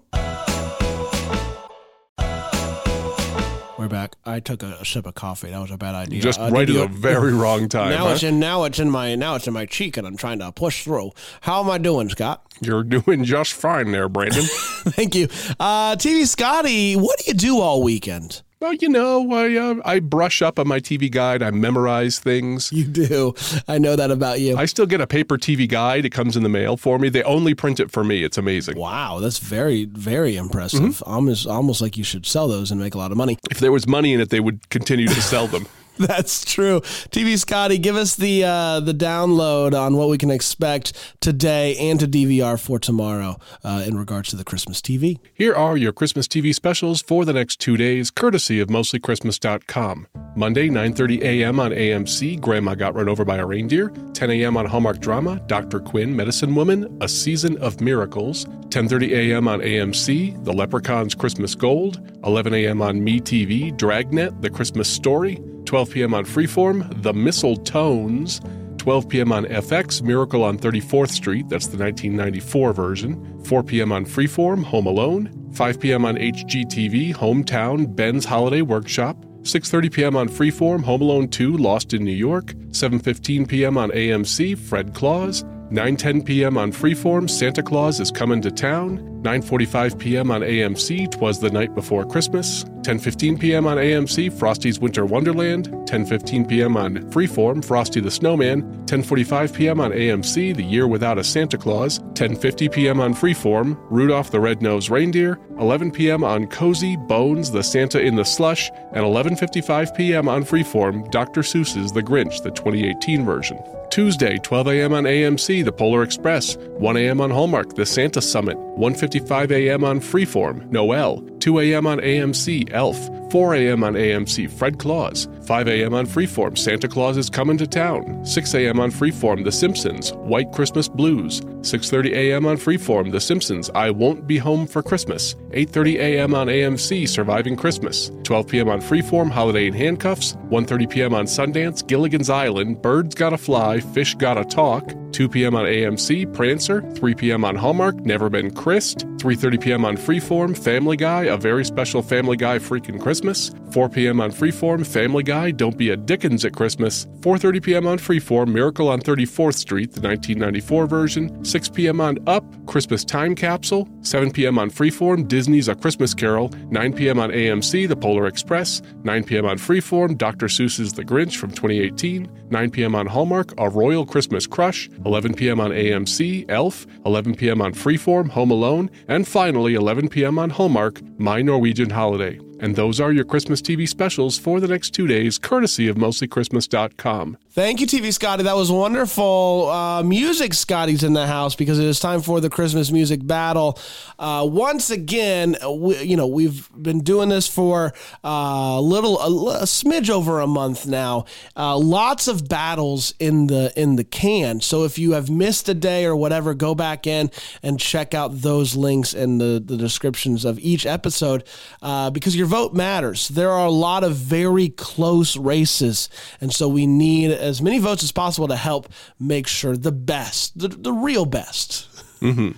We're 3.78 3.90
back. 3.90 4.16
I 4.26 4.40
took 4.40 4.64
a, 4.64 4.86
sip 4.86 5.06
of 5.06 5.16
coffee. 5.16 5.50
That 5.50 5.60
was 5.60 5.70
a 5.72 5.78
bad 5.78 5.96
idea. 5.96 6.22
Just 6.22 6.40
Uh, 6.40 6.50
right 6.50 6.70
at 6.70 6.74
the 6.74 6.88
very 6.88 7.34
wrong 7.34 7.68
time. 7.78 7.90
Now 7.90 8.06
huh? 8.08 8.14
it's 8.14 8.24
in 8.24 8.40
now 8.40 8.64
it's 8.64 8.80
in 8.80 8.90
my 8.90 9.16
now 9.16 9.36
it's 9.36 9.48
in 9.48 9.54
my 9.54 9.66
cheek 9.66 9.98
and 9.98 10.08
I'm 10.08 10.16
trying 10.16 10.40
to 10.40 10.50
push 10.54 10.86
through. 10.86 11.12
How 11.42 11.62
am 11.62 11.70
I 11.70 11.78
doing, 11.78 12.08
Scott? 12.08 12.46
You're 12.62 12.84
doing 12.84 13.26
just 13.26 13.52
fine 13.52 13.92
there, 13.92 14.08
Brandon. 14.08 14.46
Thank 14.46 15.14
you. 15.14 15.26
Uh 15.60 15.98
TV 15.98 16.26
Scotty, 16.26 16.96
what 16.96 17.20
do 17.20 17.26
you 17.28 17.34
do 17.34 17.60
all 17.60 17.84
weekend? 17.84 18.44
Well, 18.60 18.74
you 18.74 18.90
know, 18.90 19.32
I 19.32 19.56
uh, 19.56 19.76
I 19.86 20.00
brush 20.00 20.42
up 20.42 20.60
on 20.60 20.68
my 20.68 20.80
TV 20.80 21.10
guide. 21.10 21.42
I 21.42 21.52
memorize 21.52 22.20
things. 22.20 22.72
You 22.74 22.84
do. 22.86 23.34
I 23.68 23.78
know 23.78 23.96
that 23.96 24.12
about 24.12 24.42
you. 24.42 24.58
I 24.58 24.66
still 24.66 24.86
get 24.86 25.00
a 25.02 25.08
paper 25.08 25.38
TV 25.38 25.68
guide. 25.68 26.06
It 26.06 26.10
comes 26.12 26.36
in 26.36 26.44
the 26.44 26.50
mail 26.50 26.76
for 26.76 27.00
me. 27.00 27.10
They 27.10 27.24
only 27.24 27.54
print 27.54 27.80
it 27.80 27.92
for 27.92 28.04
me. 28.04 28.24
It's 28.24 28.38
amazing. 28.38 28.78
wow, 28.78 29.20
that's 29.20 29.40
very 29.40 29.86
very 29.86 30.36
impressive. 30.36 30.82
Mm-hmm. 30.82 31.10
Almost 31.10 31.48
almost 31.48 31.82
like 31.82 31.98
you 31.98 32.04
should 32.04 32.26
sell 32.26 32.48
those 32.48 32.72
and 32.72 32.80
make 32.80 32.96
a 32.96 32.98
lot 32.98 33.12
of 33.12 33.18
money. 33.18 33.38
If 33.50 33.60
there 33.60 33.72
was 33.72 33.88
money 33.88 34.14
in 34.14 34.20
it, 34.22 34.30
they 34.30 34.40
would 34.40 34.70
continue 34.70 35.08
to 35.08 35.22
sell 35.22 35.48
them. 35.48 35.66
That's 36.08 36.46
true. 36.46 36.80
TV 37.12 37.38
Scotty, 37.38 37.78
give 37.78 37.98
us 37.98 38.16
the 38.16 38.46
uh, 38.46 38.80
the 38.80 38.94
download 38.94 39.78
on 39.78 39.98
what 39.98 40.08
we 40.08 40.18
can 40.18 40.32
expect 40.32 40.94
today 41.20 41.76
and 41.78 42.00
to 42.00 42.08
DVR 42.08 42.58
for 42.58 42.80
tomorrow 42.80 43.38
uh, 43.66 43.84
in 43.86 43.98
regards 43.98 44.30
to 44.30 44.38
the 44.38 44.46
Christmas 44.46 44.80
TV. 44.82 45.20
Here 45.34 45.54
are 45.54 45.76
your 45.76 45.92
Christmas 45.92 46.26
TV 46.26 46.56
specials 46.56 47.02
for 47.02 47.26
the 47.26 47.34
next 47.34 47.60
two 47.60 47.76
days, 47.76 48.12
courtesy 48.12 48.62
of 48.62 48.70
mostlychristmas.com. 48.70 50.08
Monday, 50.38 50.70
9.30 50.70 51.22
a.m. 51.22 51.60
on 51.60 51.72
AMC, 51.72 52.40
Grandma 52.40 52.76
Got 52.76 52.96
Run 52.96 53.10
Over 53.10 53.26
by 53.26 53.36
a 53.36 53.46
Reindeer. 53.46 53.90
10 54.14 54.32
a.m. 54.32 54.56
on 54.56 54.66
Hallmark 54.66 55.00
Drama, 55.00 55.42
Dr. 55.48 55.82
Quinn, 55.82 56.16
Medicine 56.16 56.56
Woman, 56.56 56.98
A 57.02 57.10
Season 57.10 57.58
of 57.58 57.82
Miracles. 57.82 58.46
10.30 58.70 59.10
a.m. 59.32 59.48
on 59.50 59.60
AMC, 59.60 60.46
The 60.46 60.54
Leprechaun's 60.54 61.14
Christmas 61.14 61.56
Gold. 61.56 62.00
11 62.24 62.54
a.m. 62.54 62.82
on 62.82 63.02
MeTV, 63.02 63.76
Dragnet, 63.78 64.42
The 64.42 64.50
Christmas 64.50 64.88
Story. 64.88 65.42
12 65.70 65.92
p.m. 65.92 66.16
on 66.16 66.26
Freeform, 66.26 67.04
The 67.04 67.14
Mistletones. 67.14 68.40
12 68.80 69.08
p.m. 69.08 69.32
on 69.32 69.46
FX, 69.46 70.02
Miracle 70.02 70.44
on 70.44 70.58
34th 70.58 71.12
Street, 71.12 71.48
that's 71.48 71.68
the 71.68 71.78
1994 71.78 72.74
version. 72.74 73.44
4 73.44 73.62
p.m. 73.62 73.92
on 73.92 74.04
Freeform, 74.04 74.64
Home 74.64 74.88
Alone. 74.88 75.52
5 75.54 75.80
p.m. 75.80 76.06
on 76.06 76.16
HGTV, 76.16 77.14
Hometown, 77.14 77.96
Ben's 77.96 78.26
Holiday 78.26 78.64
Workshop. 78.64 79.16
6:30 79.44 79.94
p.m. 79.94 80.16
on 80.16 80.28
Freeform, 80.28 80.84
Home 80.86 81.04
Alone 81.04 81.28
2, 81.28 81.56
Lost 81.58 81.94
in 81.94 82.04
New 82.04 82.12
York. 82.12 82.46
7:15 82.72 83.48
p.m. 83.48 83.78
on 83.78 83.92
AMC, 83.92 84.58
Fred 84.58 84.96
Claus. 84.96 85.46
9:10 85.72 86.26
p.m. 86.26 86.58
on 86.58 86.72
Freeform, 86.72 87.30
Santa 87.30 87.62
Claus 87.62 88.00
is 88.00 88.10
coming 88.10 88.42
to 88.42 88.50
town. 88.50 88.98
9:45 89.22 90.00
p.m. 90.00 90.32
on 90.32 90.42
AMC, 90.42 91.12
Twas 91.12 91.40
the 91.40 91.52
Night 91.52 91.76
Before 91.76 92.04
Christmas. 92.06 92.64
10:15 92.82 93.40
p.m. 93.40 93.68
on 93.68 93.78
AMC, 93.78 94.34
Frosty's 94.34 94.80
Winter 94.80 95.06
Wonderland. 95.06 95.68
10:15 95.88 96.50
p.m. 96.50 96.76
on 96.76 96.96
Freeform, 97.12 97.64
Frosty 97.64 98.00
the 98.00 98.10
Snowman. 98.10 98.64
10:45 98.88 99.54
p.m. 99.56 99.80
on 99.80 99.92
AMC, 99.92 100.56
The 100.56 100.64
Year 100.64 100.88
Without 100.88 101.20
a 101.20 101.24
Santa 101.24 101.58
Claus. 101.58 102.00
10:50 102.14 102.72
p.m. 102.72 103.00
on 103.00 103.14
Freeform, 103.14 103.78
Rudolph 103.92 104.32
the 104.32 104.40
Red-Nosed 104.40 104.90
Reindeer. 104.90 105.38
11 105.60 105.92
p.m. 105.92 106.24
on 106.24 106.48
Cozi 106.48 106.98
Bones, 107.08 107.52
The 107.52 107.62
Santa 107.62 108.02
in 108.02 108.16
the 108.16 108.26
Slush, 108.26 108.72
and 108.94 109.06
11:55 109.06 109.96
p.m. 109.96 110.28
on 110.28 110.44
Freeform, 110.44 111.12
Dr. 111.12 111.42
Seuss's 111.42 111.92
The 111.92 112.02
Grinch, 112.02 112.42
the 112.42 112.50
2018 112.50 113.24
version. 113.24 113.62
Tuesday, 113.90 114.38
12 114.38 114.68
a.m. 114.68 114.94
on 114.94 115.04
AMC, 115.04 115.66
The 115.66 115.72
Polar 115.72 116.04
Express. 116.04 116.56
1 116.58 116.98
a.m. 116.98 117.22
on 117.22 117.32
Hallmark, 117.32 117.76
The 117.76 117.86
Santa 117.86 118.22
Summit. 118.22 118.58
1:55 118.58 119.52
a.m. 119.52 119.84
on 119.84 120.00
Freeform, 120.00 120.70
Noel. 120.72 121.22
2 121.40 121.60
a.m. 121.60 121.88
on 121.88 122.00
AMC, 122.00 122.72
Elf. 122.72 122.98
4 123.32 123.54
a.m. 123.56 123.84
on 123.84 123.94
AMC, 123.94 124.50
Fred 124.50 124.80
Claus. 124.80 125.28
5 125.46 125.68
a.m. 125.68 125.94
on 125.94 126.08
Freeform, 126.08 126.58
Santa 126.58 126.88
Claus 126.88 127.16
is 127.16 127.30
coming 127.30 127.58
to 127.58 127.68
town. 127.68 128.26
6 128.26 128.54
a.m. 128.56 128.80
on 128.80 128.92
Freeform, 128.92 129.44
The 129.44 129.52
Simpsons, 129.52 130.14
White 130.14 130.52
Christmas 130.52 130.88
Blues. 130.88 131.42
6:30 131.42 132.12
a.m. 132.14 132.46
on 132.46 132.58
Freeform, 132.58 133.12
The 133.12 133.20
Simpsons, 133.20 133.70
I 133.76 133.92
Won't 133.92 134.26
Be 134.26 134.38
Home 134.38 134.66
for 134.66 134.82
Christmas. 134.82 135.36
8:30 135.52 135.96
a.m. 136.00 136.34
on 136.34 136.48
AMC, 136.48 137.08
Surviving 137.08 137.56
Christmas. 137.56 138.12
12 138.24 138.48
p.m. 138.48 138.70
on 138.70 138.82
Freeform, 138.82 139.30
Holiday 139.30 139.68
in 139.68 139.74
Handcuffs. 139.74 140.34
1:30 140.50 140.90
p.m. 140.90 141.14
on 141.14 141.26
Sundance, 141.26 141.86
Gilligan's 141.86 142.30
Island, 142.30 142.82
Birds 142.82 143.14
Gotta 143.14 143.38
Fly, 143.38 143.80
Fish 143.80 144.16
Gotta 144.16 144.46
Talk. 144.46 144.94
2 145.12 145.30
p.m. 145.30 145.56
on 145.56 145.66
AMC, 145.66 146.34
Prancer. 146.34 146.82
3 146.94 147.16
p.m. 147.16 147.46
on 147.46 147.56
Hallmark, 147.56 147.96
Never 147.98 148.30
Been 148.30 148.52
Chris'd. 148.52 149.06
3:30 149.18 149.62
p.m. 149.62 149.86
on 149.86 149.98
Freeform, 149.98 150.58
Family 150.58 150.98
Guy, 150.98 151.24
a 151.24 151.38
very 151.38 151.66
special 151.66 152.02
Family 152.02 152.38
Guy 152.38 152.60
freaking 152.60 153.00
Christmas. 153.00 153.52
4 153.72 153.90
p.m. 153.90 154.20
on 154.20 154.32
Freeform, 154.32 154.86
Family 154.86 155.24
Guy, 155.24 155.52
Don't 155.52 155.78
Be 155.78 155.90
a 155.92 155.98
Dickens 155.98 156.44
at 156.46 156.54
Christmas. 156.56 157.06
4:30 157.20 157.62
p.m. 157.62 157.88
on 157.88 157.98
Freeform, 158.00 158.50
Miracle 158.52 158.90
on 158.90 159.00
34th 159.00 159.56
Street, 159.56 159.92
the 159.92 160.02
1994 160.02 160.88
version. 160.88 161.46
6 161.46 161.70
p.m. 161.70 162.02
on 162.02 162.18
Up, 162.28 162.44
Christmas 162.66 163.06
Time 163.06 163.36
Capsule. 163.36 163.88
7 164.02 164.32
p.m. 164.32 164.58
on 164.58 164.72
Freeform, 164.72 165.28
Disney's 165.28 165.68
A 165.68 165.76
Christmas 165.76 166.14
Carol. 166.14 166.50
9 166.70 166.94
p.m. 166.94 167.20
on 167.20 167.30
AMC, 167.30 167.88
The 167.88 167.96
Polar 167.96 168.26
Express. 168.26 168.82
9 169.04 169.24
p.m. 169.24 169.46
on 169.46 169.58
Freeform, 169.58 170.18
Dr. 170.18 170.48
Seuss's 170.48 170.94
The 170.94 171.04
Grinch 171.06 171.36
from 171.38 171.52
2018. 171.52 172.48
9 172.50 172.72
p.m. 172.72 172.96
on 172.96 173.06
Hallmark, 173.06 173.54
A 173.60 173.70
Royal 173.70 174.06
Christmas 174.06 174.48
Crush. 174.48 174.90
11 175.06 175.36
p.m. 175.36 175.60
on 175.60 175.72
AMC, 175.72 176.50
Elf. 176.50 176.88
11 177.06 177.36
p.m. 177.36 177.62
on 177.62 177.74
Freeform, 177.74 178.30
Home 178.32 178.52
Alone. 178.52 178.90
And 179.08 179.28
finally, 179.28 179.76
11 179.76 180.10
p.m. 180.10 180.40
on 180.40 180.50
Hallmark, 180.50 181.02
My 181.20 181.42
Norwegian 181.42 181.92
Holiday. 181.92 182.40
And 182.60 182.76
those 182.76 183.00
are 183.00 183.12
your 183.12 183.26
Christmas 183.26 183.62
TV 183.62 183.88
specials 183.88 184.38
for 184.38 184.60
the 184.60 184.68
next 184.68 184.92
two 184.92 185.08
days, 185.08 185.38
courtesy 185.38 185.88
of 185.88 185.96
mostlychristmas.com. 185.96 187.38
Thank 187.52 187.82
you, 187.82 187.88
TV 187.88 188.14
Scotty. 188.14 188.44
That 188.44 188.56
was 188.56 188.72
wonderful. 188.72 189.70
Uh, 189.70 190.04
music 190.04 190.54
Scotty's 190.54 191.04
in 191.04 191.14
the 191.14 191.26
house 191.26 191.56
because 191.56 191.80
it 191.80 191.86
is 191.86 192.00
time 192.00 192.22
for 192.22 192.40
the 192.40 192.50
Christmas 192.50 192.92
music 192.92 193.26
battle. 193.26 193.80
Uh, 194.20 194.48
once 194.50 194.90
again, 194.92 195.58
we, 195.68 196.02
you 196.04 196.16
know 196.16 196.28
we've 196.28 196.70
been 196.82 197.00
doing 197.02 197.30
this 197.30 197.48
for 197.48 197.94
uh, 198.24 198.76
a 198.78 198.82
little, 198.82 199.20
a, 199.20 199.62
a 199.62 199.64
smidge 199.64 200.10
over 200.10 200.40
a 200.40 200.48
month 200.48 200.86
now. 200.86 201.26
Uh, 201.58 201.76
lots 201.78 202.28
of 202.28 202.48
battles 202.48 203.14
in 203.20 203.48
the 203.48 203.74
in 203.76 203.96
the 203.96 204.04
can. 204.04 204.62
So 204.62 204.84
if 204.84 205.00
you 205.00 205.14
have 205.14 205.30
missed 205.30 205.68
a 205.70 205.74
day 205.74 206.06
or 206.06 206.16
whatever, 206.16 206.54
go 206.54 206.76
back 206.76 207.08
in 207.08 207.32
and 207.64 207.80
check 207.80 208.14
out 208.14 208.42
those 208.42 208.76
links 208.76 209.14
in 209.14 209.38
the 209.40 209.62
the 209.64 209.76
descriptions 209.76 210.46
of 210.46 210.60
each 210.60 210.86
episode 210.86 211.44
uh, 211.82 212.10
because 212.10 212.36
your 212.36 212.48
vote 212.50 212.74
matters. 212.74 213.30
There 213.30 213.52
are 213.52 213.68
a 213.68 213.72
lot 213.72 214.04
of 214.04 214.16
very 214.16 214.70
close 214.70 215.38
races, 215.38 216.10
and 216.42 216.52
so 216.52 216.68
we 216.68 216.88
need 216.88 217.32
as 217.32 217.62
many 217.62 217.80
votes 217.80 218.04
as 218.04 218.12
possible 218.12 218.48
to 218.48 218.56
help 218.56 218.90
make 219.20 219.48
sure 219.48 219.78
the 219.78 219.92
best, 219.92 220.58
the, 220.58 220.68
the 220.68 220.92
real 220.92 221.26
best, 221.26 221.88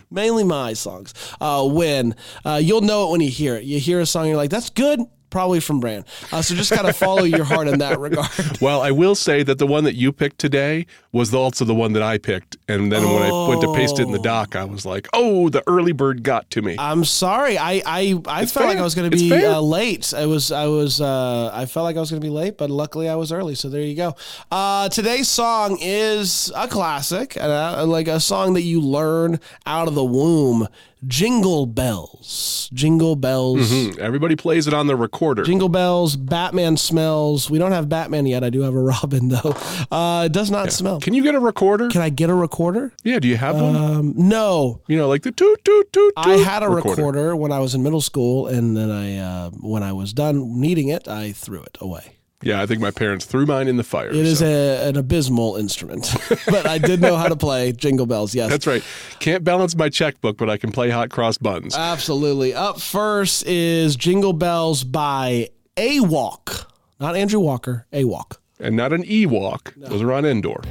mainly 0.10 0.44
my 0.44 0.74
songs, 0.74 1.14
uh, 1.40 1.68
win. 1.70 2.16
Uh, 2.44 2.60
you'll 2.64 2.82
know 2.82 3.08
it 3.08 3.12
when 3.12 3.22
you 3.22 3.30
hear 3.30 3.56
it. 3.58 3.64
You 3.66 3.80
hear 3.80 4.00
a 4.00 4.06
song, 4.06 4.28
you're 4.28 4.38
like, 4.38 4.50
that's 4.50 4.70
good. 4.72 5.02
Probably 5.32 5.60
from 5.60 5.80
Bran. 5.80 6.06
Uh, 6.32 6.44
so 6.44 6.54
just 6.54 6.72
kind 6.72 6.88
of 6.88 6.96
follow 6.96 7.24
your 7.24 7.44
heart 7.44 7.68
in 7.68 7.80
that 7.80 8.00
regard. 8.00 8.30
Well, 8.62 8.82
I 8.82 8.92
will 8.92 9.16
say 9.16 9.42
that 9.44 9.58
the 9.58 9.66
one 9.66 9.86
that 9.86 9.96
you 9.96 10.12
picked 10.12 10.38
today 10.38 10.86
was 11.12 11.34
also 11.34 11.66
the 11.66 11.74
one 11.74 11.94
that 11.94 12.04
I 12.04 12.20
picked. 12.20 12.58
And 12.68 12.92
then 12.92 13.04
when 13.04 13.24
I 13.24 13.48
went 13.48 13.62
to 13.62 13.74
paste 13.74 13.98
it 14.00 14.04
in 14.04 14.12
the 14.12 14.20
doc, 14.20 14.56
I 14.56 14.66
was 14.66 14.86
like, 14.86 15.08
oh, 15.14 15.50
the 15.50 15.64
early 15.68 15.94
bird 15.94 16.22
got 16.22 16.50
to 16.52 16.62
me. 16.62 16.76
I'm 16.78 17.04
sorry. 17.04 17.58
I 17.58 17.82
I, 17.86 18.22
I 18.28 18.42
It's 18.44 18.52
felt 18.52 18.68
like. 18.68 18.78
I 18.78 18.82
was 18.84 18.94
going 18.94 19.10
to 19.10 19.18
be 19.18 19.34
uh, 19.34 19.60
late. 19.62 20.14
I 20.14 20.26
was 20.26 20.52
I 20.52 20.68
was 20.68 21.02
uh, 21.02 21.50
I 21.54 21.66
felt 21.66 21.86
like 21.86 21.98
I 21.98 22.00
was 22.00 22.12
going 22.12 22.22
to 22.22 22.26
be 22.26 22.32
late, 22.32 22.58
but 22.58 22.70
luckily 22.70 23.10
I 23.10 23.16
was 23.16 23.32
early. 23.32 23.56
So 23.56 23.70
there 23.70 23.82
you 23.82 23.96
go. 23.96 24.16
Uh, 24.52 24.90
today's 24.90 25.30
song 25.30 25.78
is 25.82 26.52
a 26.56 26.68
classic, 26.68 27.38
uh, 27.38 27.86
like 27.88 28.08
a 28.08 28.20
song 28.20 28.54
that 28.54 28.64
you 28.64 28.82
learn 28.82 29.40
out 29.66 29.88
of 29.88 29.96
the 29.96 30.04
womb. 30.04 30.68
Jingle 31.08 31.66
bells, 31.66 32.70
jingle 32.74 33.16
bells. 33.16 33.72
Hmm, 33.72 34.00
Everybody 34.00 34.36
plays 34.36 34.68
it 34.68 34.74
on 34.76 34.86
the 34.86 34.96
recorder. 34.96 35.42
Jingle 35.42 35.68
bells, 35.68 36.16
Batman 36.16 36.78
smells. 36.78 37.50
We 37.50 37.58
don't 37.58 37.72
have 37.72 37.90
Batman 37.90 38.28
yet. 38.28 38.44
I 38.44 38.52
do 38.52 38.62
have 38.62 38.76
a 38.76 38.80
Robin 38.84 39.30
though. 39.30 39.56
Uh, 39.92 40.26
it 40.28 40.32
does 40.32 40.52
not 40.52 40.72
smell. 40.72 41.00
Can 41.00 41.16
you 41.16 41.24
get 41.24 41.34
a 41.34 41.40
recorder? 41.40 41.90
Can 41.90 42.02
I 42.02 42.10
get 42.10 42.30
a 42.30 42.36
recorder? 42.36 42.94
yeah, 43.04 43.18
do 43.18 43.28
you 43.28 43.38
have 43.38 43.56
one? 43.56 43.76
Um, 43.76 44.14
no, 44.16 44.82
You 44.88 44.96
know, 44.98 45.08
like 45.08 45.24
the 45.24 45.32
toot 45.32 45.66
toot 45.66 45.92
toot. 45.92 46.14
toot. 46.16 46.26
I 46.26 46.38
had 46.38 46.62
a 46.62 46.70
recorder. 46.70 47.36
when 47.36 47.52
I 47.52 47.58
was 47.60 47.74
in 47.74 47.82
middle 47.82 48.02
school, 48.02 48.46
and 48.46 48.78
then 48.78 48.92
I, 48.92 49.18
uh, 49.18 49.50
when 49.60 49.82
I 49.82 49.94
was 49.94 50.14
done 50.14 50.60
needing 50.62 50.90
it, 50.90 51.08
I 51.08 51.32
threw 51.32 51.64
it 51.64 51.80
away. 51.82 52.18
Yeah, 52.44 52.62
I 52.62 52.66
think 52.66 52.82
my 52.82 52.92
parents 52.92 53.26
threw 53.26 53.46
mine 53.46 53.68
in 53.68 53.78
the 53.78 53.84
fire. 53.84 54.10
It 54.10 54.16
is 54.16 54.40
so- 54.40 54.46
a, 54.46 54.90
an 54.90 54.98
abysmal 54.98 55.58
instrument, 55.58 56.14
but 56.48 56.66
I 56.66 56.78
did 56.78 57.02
know 57.02 57.16
how 57.16 57.28
to 57.28 57.36
play 57.36 57.72
Jingle 57.72 58.06
Bells. 58.06 58.34
Yes, 58.36 58.50
That's 58.50 58.66
right. 58.68 58.84
Can't 59.20 59.44
balance 59.44 59.76
my 59.76 59.90
checkbook, 59.90 60.38
but 60.38 60.50
I 60.50 60.58
can 60.58 60.72
play 60.72 60.90
hot 60.90 61.10
cross 61.10 61.38
buns. 61.38 61.76
absolutely. 61.76 62.54
Up 62.54 62.80
first 62.82 63.46
is 63.46 63.96
Jingle 63.96 64.34
Bells 64.34 64.84
by 64.84 65.50
A 65.78 66.00
Walk, 66.02 66.72
not 67.00 67.16
Andrew 67.16 67.40
Walker. 67.40 67.86
A 67.94 68.06
Walk, 68.06 68.42
and 68.60 68.76
not 68.76 68.92
an 68.94 69.04
Ewok. 69.04 69.74
Those 69.76 70.02
are 70.02 70.12
on 70.12 70.26
Endor. 70.26 70.62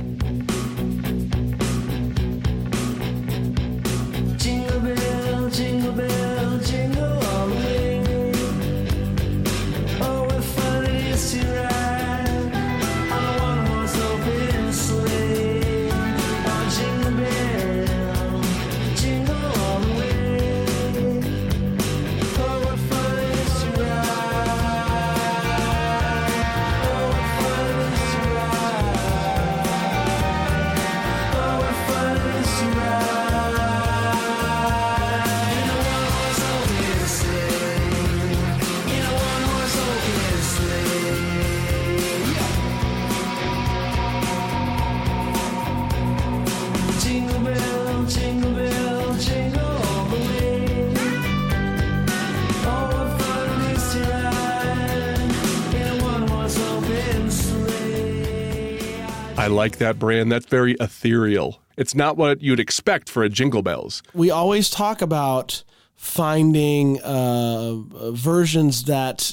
Like 59.61 59.77
that 59.79 59.99
brand. 59.99 60.33
That's 60.33 60.47
very 60.47 60.75
ethereal. 60.81 61.61
It's 61.77 61.95
not 61.95 62.17
what 62.17 62.43
you'd 62.43 62.61
expect 62.61 63.09
for 63.09 63.23
a 63.23 63.29
Jingle 63.29 63.63
Bells. 63.63 64.03
we 64.15 64.31
always 64.31 64.69
talk 64.71 65.01
about 65.03 65.63
finding 65.95 67.01
uh, 67.03 67.75
versions 68.13 68.85
that 68.85 69.33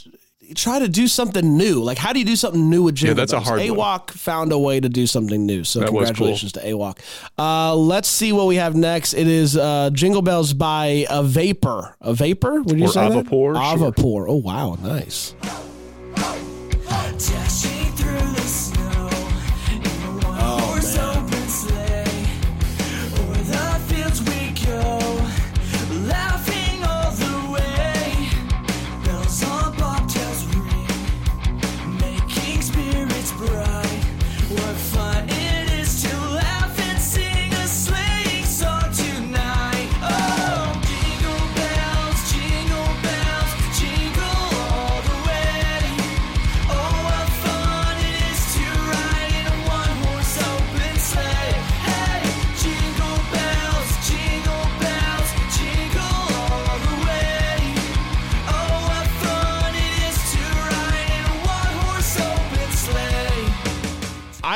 try 0.56 0.80
to 0.80 0.88
do 0.88 1.08
something 1.08 1.58
new. 1.58 1.82
Like, 1.84 1.98
how 1.98 2.14
do 2.14 2.20
you 2.20 2.26
do 2.26 2.36
something 2.38 2.70
new 2.70 2.84
with 2.84 2.96
Jingle 2.96 3.16
that's 3.16 3.34
a 3.34 3.38
Bells? 3.38 3.48
hard 3.48 3.60
one. 3.70 3.70
AWOC 4.00 4.12
found 4.12 4.52
a 4.54 4.58
way 4.58 4.80
to 4.80 4.88
do 4.88 5.06
something 5.08 5.46
new. 5.46 5.64
So, 5.66 5.80
That 5.80 5.92
was 5.92 6.08
cool. 6.10 6.28
congratulations 6.28 6.52
to 6.54 6.60
AWOC. 6.62 7.00
Uh, 7.38 7.76
let's 7.76 8.08
see 8.08 8.32
what 8.32 8.48
we 8.48 8.56
have 8.56 8.76
next. 8.76 9.14
It 9.14 9.28
is 9.28 9.58
uh, 9.58 9.90
Jingle 9.92 10.22
Bells 10.22 10.54
by 10.54 11.06
A 11.10 11.22
Vapor. 11.24 11.96
A 12.02 12.14
Vapor? 12.14 12.62
Would 12.62 12.80
you 12.80 12.86
Or 12.86 12.90
say 12.90 13.10
that? 13.10 13.26
Avapor, 13.26 13.56
sure. 13.56 13.92
Avapor. 13.92 14.26
Oh, 14.30 14.36
wow. 14.38 14.76
Nice. 14.82 15.36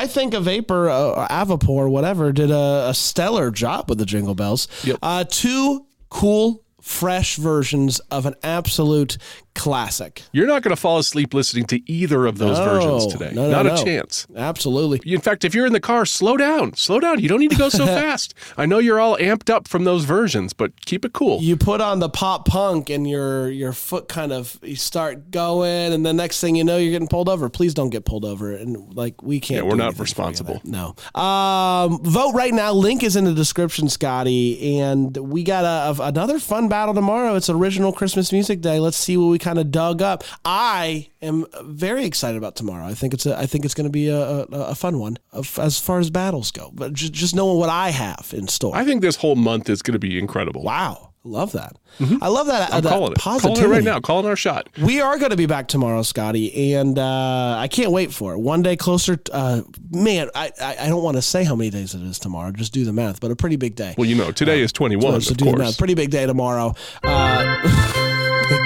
I 0.02 0.08
think 0.08 0.34
a 0.34 0.40
Vapor, 0.40 0.90
uh, 0.90 1.28
Avapor, 1.28 1.88
whatever, 1.88 2.32
did 2.32 2.50
a, 2.50 2.88
a 2.88 2.94
stellar 2.94 3.52
job 3.52 3.88
with 3.88 3.98
the 3.98 4.04
Jingle 4.04 4.34
Bells. 4.34 4.66
Yep. 4.82 4.98
Uh, 5.00 5.22
two 5.22 5.86
cool, 6.08 6.64
fresh 6.80 7.36
versions 7.36 8.00
of 8.10 8.26
an 8.26 8.34
absolute 8.42 9.16
classic. 9.54 10.22
You're 10.32 10.46
not 10.46 10.62
going 10.62 10.74
to 10.74 10.80
fall 10.80 10.98
asleep 10.98 11.34
listening 11.34 11.64
to 11.66 11.90
either 11.90 12.26
of 12.26 12.38
those 12.38 12.58
versions 12.58 13.06
today. 13.06 13.32
No, 13.34 13.44
no, 13.44 13.50
not 13.50 13.66
no. 13.66 13.74
a 13.74 13.84
chance. 13.84 14.26
Absolutely. 14.36 15.00
In 15.12 15.20
fact, 15.20 15.44
if 15.44 15.54
you're 15.54 15.66
in 15.66 15.72
the 15.72 15.80
car, 15.80 16.06
slow 16.06 16.36
down. 16.36 16.74
Slow 16.74 17.00
down. 17.00 17.20
You 17.20 17.28
don't 17.28 17.40
need 17.40 17.50
to 17.50 17.56
go 17.56 17.68
so 17.68 17.86
fast. 18.02 18.34
I 18.56 18.66
know 18.66 18.78
you're 18.78 19.00
all 19.00 19.16
amped 19.18 19.50
up 19.50 19.68
from 19.68 19.84
those 19.84 20.04
versions, 20.04 20.52
but 20.52 20.84
keep 20.84 21.04
it 21.04 21.12
cool. 21.12 21.40
You 21.40 21.56
put 21.56 21.80
on 21.80 22.00
the 22.00 22.08
pop 22.08 22.46
punk 22.46 22.90
and 22.90 23.08
your 23.08 23.50
your 23.50 23.72
foot 23.72 24.08
kind 24.08 24.32
of 24.32 24.58
you 24.62 24.76
start 24.76 25.30
going, 25.30 25.92
and 25.92 26.04
the 26.04 26.12
next 26.12 26.40
thing 26.40 26.56
you 26.56 26.64
know, 26.64 26.76
you're 26.76 26.92
getting 26.92 27.08
pulled 27.08 27.28
over. 27.28 27.48
Please 27.48 27.74
don't 27.74 27.90
get 27.90 28.04
pulled 28.04 28.24
over, 28.24 28.52
and 28.52 28.94
like 28.94 29.22
we 29.22 29.40
can't. 29.40 29.64
Yeah, 29.64 29.70
we're 29.70 29.76
not 29.76 29.84
anything 29.86 29.96
for 29.96 30.02
you 30.02 30.04
responsible. 30.04 30.60
No. 30.64 30.94
Um, 31.20 32.02
vote 32.02 32.32
right 32.34 32.52
now. 32.52 32.72
Link 32.72 33.02
is 33.02 33.16
in 33.16 33.24
the 33.24 33.34
description, 33.34 33.88
Scotty, 33.88 34.78
and 34.80 35.16
we 35.16 35.44
got 35.44 35.64
a, 35.64 36.02
another 36.02 36.38
fun 36.38 36.68
battle 36.68 36.94
tomorrow. 36.94 37.34
It's 37.34 37.50
original 37.50 37.92
Christmas 37.92 38.32
music 38.32 38.60
day. 38.60 38.80
Let's 38.80 38.96
see 38.96 39.16
what 39.16 39.26
we 39.26 39.38
kind 39.42 39.58
of 39.58 39.70
dug 39.70 40.00
up. 40.00 40.24
I 40.44 41.08
am 41.20 41.44
very 41.62 42.04
excited 42.06 42.38
about 42.38 42.56
tomorrow. 42.56 42.86
I 42.86 42.94
think 42.94 43.12
it's 43.12 43.26
a, 43.26 43.36
I 43.38 43.46
think 43.46 43.64
it's 43.64 43.74
going 43.74 43.86
to 43.86 43.90
be 43.90 44.08
a, 44.08 44.18
a, 44.20 44.44
a 44.44 44.74
fun 44.74 44.98
one 44.98 45.18
as 45.58 45.78
far 45.78 45.98
as 45.98 46.08
battles 46.10 46.50
go. 46.50 46.70
But 46.72 46.94
just, 46.94 47.12
just 47.12 47.34
knowing 47.34 47.58
what 47.58 47.68
I 47.68 47.90
have 47.90 48.32
in 48.34 48.48
store. 48.48 48.74
I 48.74 48.84
think 48.84 49.02
this 49.02 49.16
whole 49.16 49.36
month 49.36 49.68
is 49.68 49.82
going 49.82 49.92
to 49.92 49.98
be 49.98 50.18
incredible. 50.18 50.62
Wow. 50.62 51.10
Love 51.24 51.52
that. 51.52 51.76
I 52.20 52.26
love 52.26 52.48
that. 52.48 52.72
uh, 52.72 52.76
I'm 52.76 52.82
that 52.82 52.88
calling 52.88 53.12
it. 53.12 53.18
Positivity. 53.18 53.60
Calling 53.60 53.70
it 53.72 53.74
right 53.76 53.84
now. 53.84 54.00
Calling 54.00 54.26
our 54.26 54.34
shot. 54.34 54.68
We 54.82 55.00
are 55.00 55.18
going 55.18 55.30
to 55.30 55.36
be 55.36 55.46
back 55.46 55.68
tomorrow, 55.68 56.02
Scotty, 56.02 56.74
and 56.74 56.98
uh, 56.98 57.56
I 57.58 57.68
can't 57.68 57.92
wait 57.92 58.12
for 58.12 58.32
it. 58.32 58.38
One 58.38 58.60
day 58.62 58.74
closer. 58.74 59.20
Uh, 59.30 59.62
man, 59.92 60.30
I, 60.34 60.50
I, 60.60 60.76
I 60.80 60.88
don't 60.88 61.04
want 61.04 61.16
to 61.18 61.22
say 61.22 61.44
how 61.44 61.54
many 61.54 61.70
days 61.70 61.94
it 61.94 62.02
is 62.02 62.18
tomorrow. 62.18 62.50
Just 62.50 62.72
do 62.72 62.84
the 62.84 62.92
math, 62.92 63.20
but 63.20 63.30
a 63.30 63.36
pretty 63.36 63.54
big 63.56 63.76
day. 63.76 63.94
Well, 63.96 64.08
you 64.08 64.16
know, 64.16 64.32
today 64.32 64.62
is 64.62 64.72
21, 64.72 65.20
so 65.20 65.30
of 65.30 65.36
do 65.36 65.44
the 65.44 65.56
math. 65.56 65.78
Pretty 65.78 65.94
big 65.94 66.10
day 66.10 66.26
tomorrow. 66.26 66.74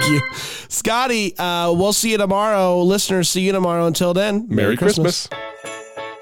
Thank 0.07 0.23
you, 0.23 0.37
Scotty. 0.69 1.37
Uh, 1.38 1.73
we'll 1.73 1.92
see 1.92 2.12
you 2.12 2.19
tomorrow, 2.19 2.83
listeners. 2.83 3.29
See 3.29 3.42
you 3.42 3.53
tomorrow. 3.53 3.87
Until 3.87 4.14
then, 4.14 4.47
Merry 4.49 4.77
Christmas. 4.77 5.29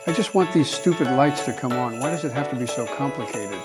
I 0.07 0.13
just 0.13 0.35
want 0.35 0.53
these 0.53 0.69
stupid 0.71 1.09
lights 1.09 1.45
to 1.47 1.53
come 1.53 1.73
on. 1.73 1.99
Why 1.99 2.11
does 2.11 2.25
it 2.25 2.33
have 2.33 2.51
to 2.51 2.57
be 2.57 2.67
so 2.67 2.87
complicated? 2.87 3.61